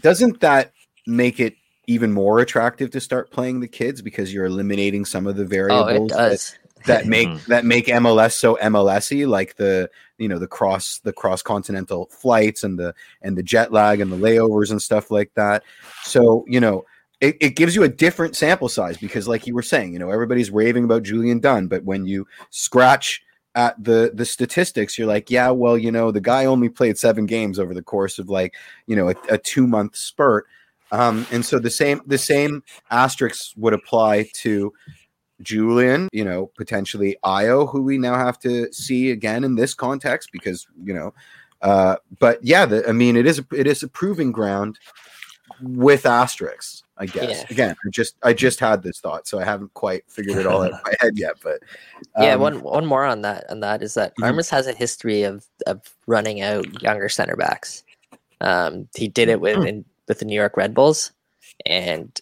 [0.00, 0.72] doesn't that
[1.06, 5.36] make it even more attractive to start playing the kids because you're eliminating some of
[5.36, 6.58] the Oh, variables it that.
[6.86, 7.44] That make Mhm.
[7.46, 12.64] that make MLS so MLSy, like the you know the cross the cross continental flights
[12.64, 15.62] and the and the jet lag and the layovers and stuff like that.
[16.02, 16.84] So you know
[17.20, 20.10] it, it gives you a different sample size because, like you were saying, you know
[20.10, 23.22] everybody's raving about Julian Dunn, but when you scratch
[23.54, 27.26] at the the statistics, you're like, yeah, well, you know, the guy only played seven
[27.26, 28.54] games over the course of like
[28.86, 30.46] you know a, a two month spurt.
[30.90, 34.72] Um, and so the same the same asterisks would apply to
[35.42, 40.30] Julian, you know, potentially Io, who we now have to see again in this context
[40.32, 41.14] because you know,
[41.62, 44.78] uh, but yeah, the, I mean, it is a, it is a proving ground
[45.60, 47.38] with asterisks, I guess.
[47.38, 47.46] Yeah.
[47.50, 50.62] Again, I just I just had this thought, so I haven't quite figured it all
[50.62, 51.34] out in my head yet.
[51.42, 51.60] But
[52.18, 54.26] yeah, um, one one more on that, and that is that Mhm.
[54.26, 57.84] Armas has a history of of running out younger center backs.
[58.40, 59.68] Um, he did it with Mhm.
[59.68, 61.12] in, with the New York Red Bulls,
[61.64, 62.20] and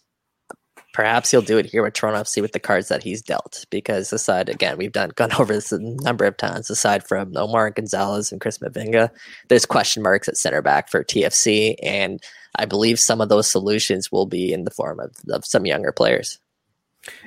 [0.92, 3.64] perhaps he'll do it here with Toronto FC with the cards that he's dealt.
[3.70, 6.70] Because aside, again, we've done gone over this a number of times.
[6.70, 9.10] Aside from Omar Gonzalez and Chris Mavinga,
[9.48, 12.22] there's question marks at center back for TFC, and
[12.56, 15.92] I believe some of those solutions will be in the form of, of some younger
[15.92, 16.38] players.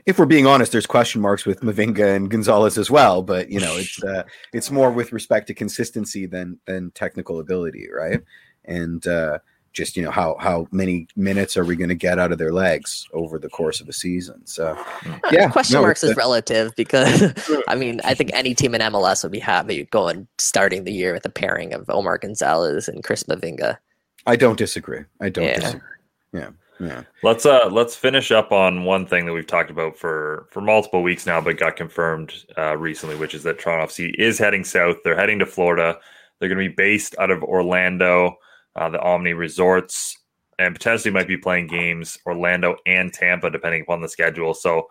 [0.05, 3.59] If we're being honest, there's question marks with Mavinga and Gonzalez as well, but you
[3.59, 8.21] know, it's uh, it's more with respect to consistency than than technical ability, right?
[8.65, 9.39] And uh,
[9.73, 12.53] just you know how how many minutes are we going to get out of their
[12.53, 16.73] legs over the course of a season so uh, yeah question no, marks is relative
[16.75, 17.33] because
[17.67, 21.13] i mean i think any team in mls would be happy going starting the year
[21.13, 23.77] with a pairing of omar gonzalez and chris mavinga
[24.25, 25.59] i don't disagree i don't yeah.
[25.59, 25.89] disagree
[26.33, 26.49] yeah
[26.79, 27.03] yeah.
[27.21, 31.03] Let's uh let's finish up on one thing that we've talked about for for multiple
[31.03, 34.97] weeks now, but got confirmed uh, recently, which is that Toronto FC is heading south.
[35.03, 35.99] They're heading to Florida.
[36.39, 38.37] They're going to be based out of Orlando
[38.75, 40.17] uh, the Omni Resorts,
[40.59, 44.53] and potentially might be playing games Orlando and Tampa, depending upon the schedule.
[44.53, 44.87] So,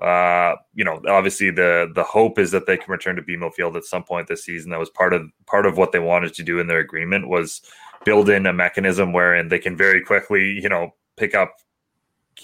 [0.00, 3.76] uh, you know, obviously the the hope is that they can return to BMO Field
[3.76, 4.70] at some point this season.
[4.70, 7.62] That was part of part of what they wanted to do in their agreement was
[8.04, 11.56] build in a mechanism wherein they can very quickly, you know, pick up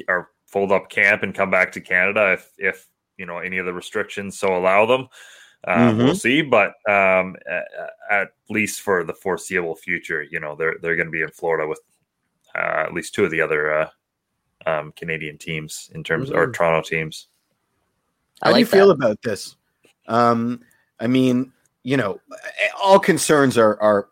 [0.09, 3.67] or fold up camp and come back to Canada if if you know any of
[3.67, 5.09] the restrictions so allow them.
[5.67, 5.99] Um, mm-hmm.
[5.99, 7.65] We'll see, but um, at,
[8.11, 11.67] at, least for the foreseeable future, you know, they're they're going to be in Florida
[11.67, 11.81] with
[12.55, 13.89] uh, at least two of the other uh,
[14.67, 16.39] um, Canadian teams in terms mm-hmm.
[16.39, 17.29] or Toronto teams.
[18.43, 18.73] How like do you that.
[18.73, 19.57] feel about this?
[20.09, 20.61] Um,
[20.99, 21.53] I mean,
[21.85, 22.21] you know,
[22.83, 24.09] all concerns are are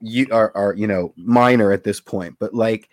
[0.00, 2.88] you are are you know minor at this point, but like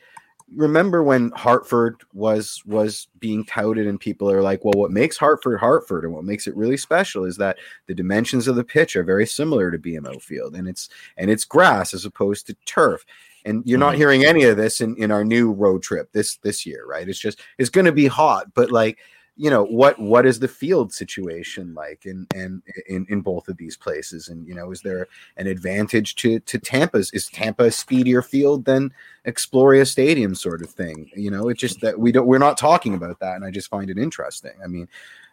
[0.54, 5.60] remember when Hartford was was being touted and people are like, well, what makes Hartford
[5.60, 9.04] Hartford and what makes it really special is that the dimensions of the pitch are
[9.04, 13.06] very similar to BMO Field and it's and it's grass as opposed to turf.
[13.46, 13.98] And you're not mm-hmm.
[13.98, 17.08] hearing any of this in, in our new road trip this this year, right?
[17.08, 19.00] It's just it's going to be hot, but like
[19.38, 23.58] you know what what is the field situation like in and in, in both of
[23.58, 24.30] these places?
[24.30, 25.08] And you know is there
[25.38, 28.94] an advantage to to tampa's is tampa a speedier field than
[29.28, 31.10] exploria stadium sort of thing?
[31.16, 33.70] You know it's just that we don't we're not talking about that and i just
[33.70, 34.54] find it interesting.
[34.64, 34.88] I mean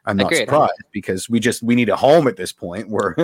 [0.05, 0.41] i'm not Agreed.
[0.41, 2.89] surprised because we just we need a home at this point.
[2.89, 3.15] Where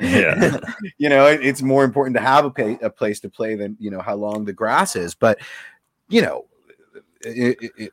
[0.00, 0.58] yeah.
[0.98, 3.76] You know it, it's more important to have a, pay, a place to play than
[3.78, 5.14] you know how long the grass is.
[5.14, 5.38] But
[6.08, 6.46] you know
[7.20, 7.92] it, it,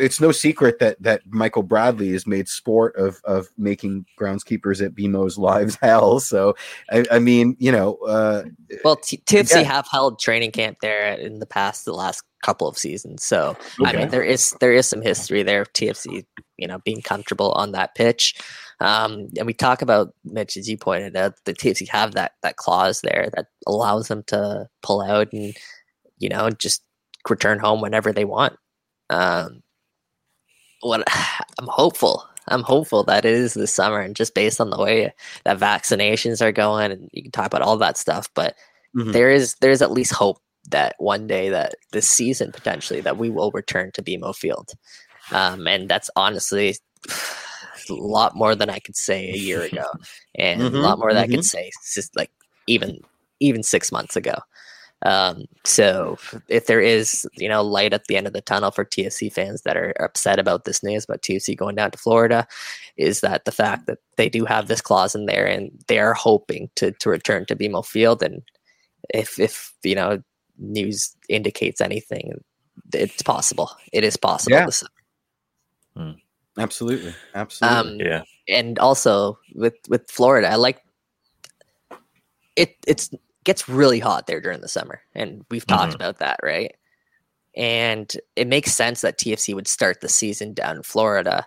[0.00, 4.94] it's no secret that that Michael Bradley has made sport of of making groundskeepers at
[4.94, 6.20] BMO's lives hell.
[6.20, 6.54] So,
[6.90, 8.44] I, I mean, you know, uh,
[8.84, 9.62] well, T- TFC yeah.
[9.62, 13.24] have held training camp there in the past, the last couple of seasons.
[13.24, 13.90] So, okay.
[13.90, 16.24] I mean, there is there is some history there of TFC,
[16.56, 18.34] you know, being comfortable on that pitch.
[18.80, 22.56] Um, and we talk about Mitch, as you pointed out, the TFC have that that
[22.56, 25.56] clause there that allows them to pull out and
[26.18, 26.84] you know just
[27.28, 28.54] return home whenever they want.
[29.10, 29.62] Um,
[30.84, 31.02] what
[31.58, 32.28] I'm hopeful.
[32.48, 35.12] I'm hopeful that it is this summer, and just based on the way
[35.44, 38.54] that vaccinations are going, and you can talk about all that stuff, but
[38.94, 39.12] mm-hmm.
[39.12, 40.38] there is there's at least hope
[40.70, 44.72] that one day that this season potentially that we will return to BMO Field,
[45.32, 46.76] um, and that's honestly
[47.08, 49.86] a lot more than I could say a year ago,
[50.34, 50.76] and mm-hmm.
[50.76, 51.32] a lot more than mm-hmm.
[51.32, 51.70] I could mm-hmm.
[51.70, 52.30] say just like
[52.66, 53.00] even
[53.40, 54.34] even six months ago.
[55.04, 58.84] Um, so if there is, you know, light at the end of the tunnel for
[58.84, 62.46] TFC fans that are upset about this news about TFC going down to Florida,
[62.96, 66.14] is that the fact that they do have this clause in there and they are
[66.14, 68.22] hoping to to return to BMO Field.
[68.22, 68.42] And
[69.12, 70.22] if if you know
[70.58, 72.42] news indicates anything,
[72.92, 73.70] it's possible.
[73.92, 74.56] It is possible.
[74.56, 74.68] Yeah.
[75.96, 76.12] Hmm.
[76.58, 77.14] Absolutely.
[77.34, 77.92] Absolutely.
[77.92, 78.22] Um, yeah.
[78.48, 80.80] And also with with Florida, I like
[82.56, 82.76] it.
[82.86, 83.10] It's
[83.44, 85.96] gets really hot there during the summer, and we've talked mm-hmm.
[85.96, 86.74] about that, right?
[87.56, 91.46] And it makes sense that TFC would start the season down in Florida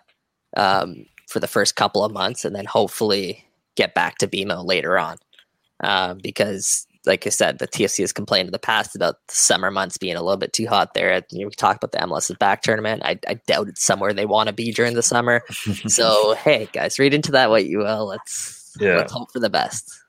[0.55, 3.45] um, for the first couple of months, and then hopefully
[3.75, 5.17] get back to BMO later on,
[5.83, 9.71] uh, because like I said, the TFC has complained in the past about the summer
[9.71, 11.23] months being a little bit too hot there.
[11.31, 13.01] You know, we talked about the MLS's back tournament.
[13.03, 15.41] I, I doubt it's somewhere they want to be during the summer.
[15.87, 18.05] so hey, guys, read into that what you will.
[18.05, 18.97] Let's yeah.
[18.97, 19.99] let's hope for the best.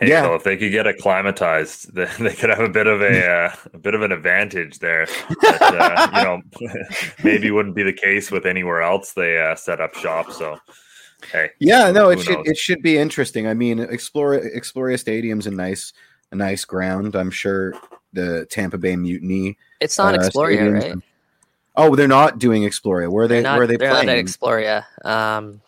[0.00, 0.22] Hey, yeah.
[0.22, 3.54] So if they could get acclimatized, they, they could have a bit of a, uh,
[3.72, 5.06] a bit of an advantage there.
[5.42, 6.78] That, uh, you know,
[7.24, 10.32] maybe wouldn't be the case with anywhere else they uh, set up shop.
[10.32, 10.58] So,
[11.32, 13.46] hey, yeah, no, it should it should be interesting.
[13.46, 15.92] I mean, Exploria Exploria Stadium's a nice
[16.32, 17.14] a nice ground.
[17.14, 17.74] I'm sure
[18.12, 19.56] the Tampa Bay Mutiny.
[19.80, 20.94] It's not uh, Exploria, right?
[21.76, 23.10] Oh, they're not doing Exploria.
[23.10, 23.42] Where are they?
[23.42, 24.06] Not, where are they playing?
[24.06, 24.84] Not Exploria.
[25.04, 25.60] Um,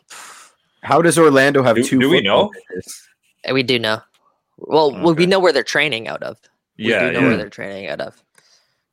[0.82, 2.00] How does Orlando have do, two?
[2.00, 2.50] Do we know?
[3.52, 4.02] We do know.
[4.58, 5.00] Well, okay.
[5.02, 6.38] well, we know where they're training out of.
[6.78, 7.26] We yeah, do know yeah.
[7.28, 8.22] where they're training out of.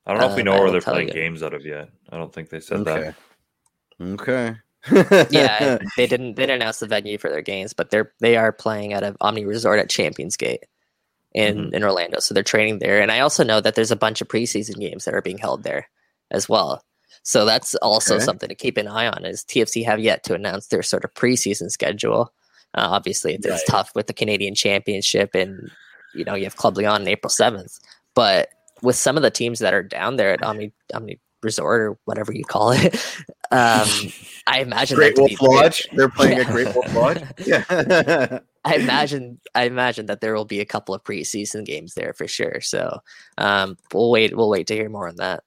[0.05, 1.14] I don't know if we uh, know where they're playing you.
[1.14, 1.89] games out of yet.
[2.09, 3.14] I don't think they said okay.
[3.99, 4.05] that.
[4.22, 4.55] Okay.
[5.32, 6.36] yeah, they didn't.
[6.36, 9.16] They didn't announce the venue for their games, but they're they are playing out of
[9.22, 10.66] Omni Resort at Champions Gate,
[11.34, 11.74] in Mhm.
[11.74, 13.01] in Orlando, so they're training there.
[13.01, 15.64] And I also know that there's a bunch of preseason games that are being held
[15.64, 15.89] there
[16.32, 16.84] as well.
[17.24, 18.26] So that's also Okay.
[18.26, 19.24] something to keep an eye on.
[19.24, 22.34] Is TFC have yet to announce their sort of preseason schedule.
[22.76, 23.63] Uh, obviously, it's, it's Right.
[23.67, 25.69] tough with the Canadian Championship, and
[26.15, 27.78] you know you have Club Leon on April seventh.
[28.15, 28.49] But
[28.82, 32.34] with some of the teams that are down there at Omni Omni Resort or whatever
[32.34, 32.95] you call it,
[33.51, 33.88] um,
[34.47, 35.88] I imagine Great Wolf be Lodge.
[35.93, 36.51] They're playing at Yeah.
[36.51, 37.21] Great Wolf Lodge.
[37.45, 38.39] Yeah.
[38.65, 42.28] I imagine I imagine that there will be a couple of preseason games there for
[42.30, 42.61] sure.
[42.61, 42.99] So
[43.38, 45.43] um, we'll wait we'll wait to hear more on that.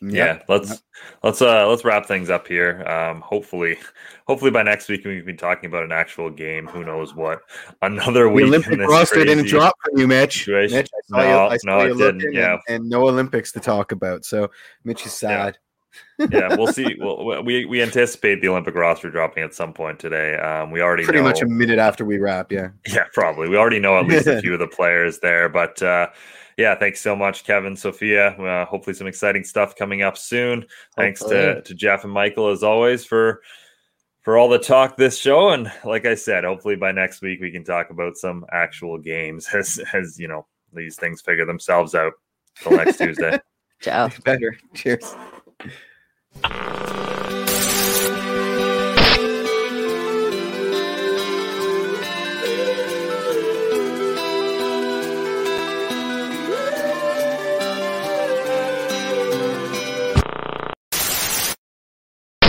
[0.00, 0.82] Yeah let's
[1.24, 3.76] let's uh let's wrap things up here um hopefully
[4.28, 7.40] hopefully by next week we can be talking about an actual game who knows what
[7.82, 10.38] another The week in Olympic this roster didn't drop for you, Mitch.
[10.44, 10.76] situation.
[10.78, 12.52] Mitch, I saw No, you, I saw no, you it didn't, looking yeah.
[12.68, 14.24] and, and no Olympics to talk about.
[14.24, 14.50] So
[14.84, 15.46] Mitch is Yeah.
[15.46, 15.58] sad.
[16.30, 20.36] yeah we'll see well, we we anticipate the olympic roster dropping at some point today
[20.36, 22.52] um we already Pretty know much a minute after we wrap.
[22.52, 22.68] Yeah.
[22.86, 23.48] Yeah, probably.
[23.48, 26.08] We already know at least a few of the players there, but uh,
[26.58, 28.30] yeah, thanks so much, Kevin, Sophia.
[28.30, 30.66] Uh, hopefully, some exciting stuff coming up soon.
[30.96, 33.42] Thanks to, to Jeff and Michael as always for
[34.22, 35.50] for all the talk this show.
[35.50, 39.48] And like I said, hopefully by next week we can talk about some actual games
[39.54, 42.12] as as you know these things figure themselves out.
[42.60, 43.38] Till next Tuesday.
[43.80, 44.10] Ciao.
[44.24, 44.58] Better.
[44.74, 45.14] Cheers.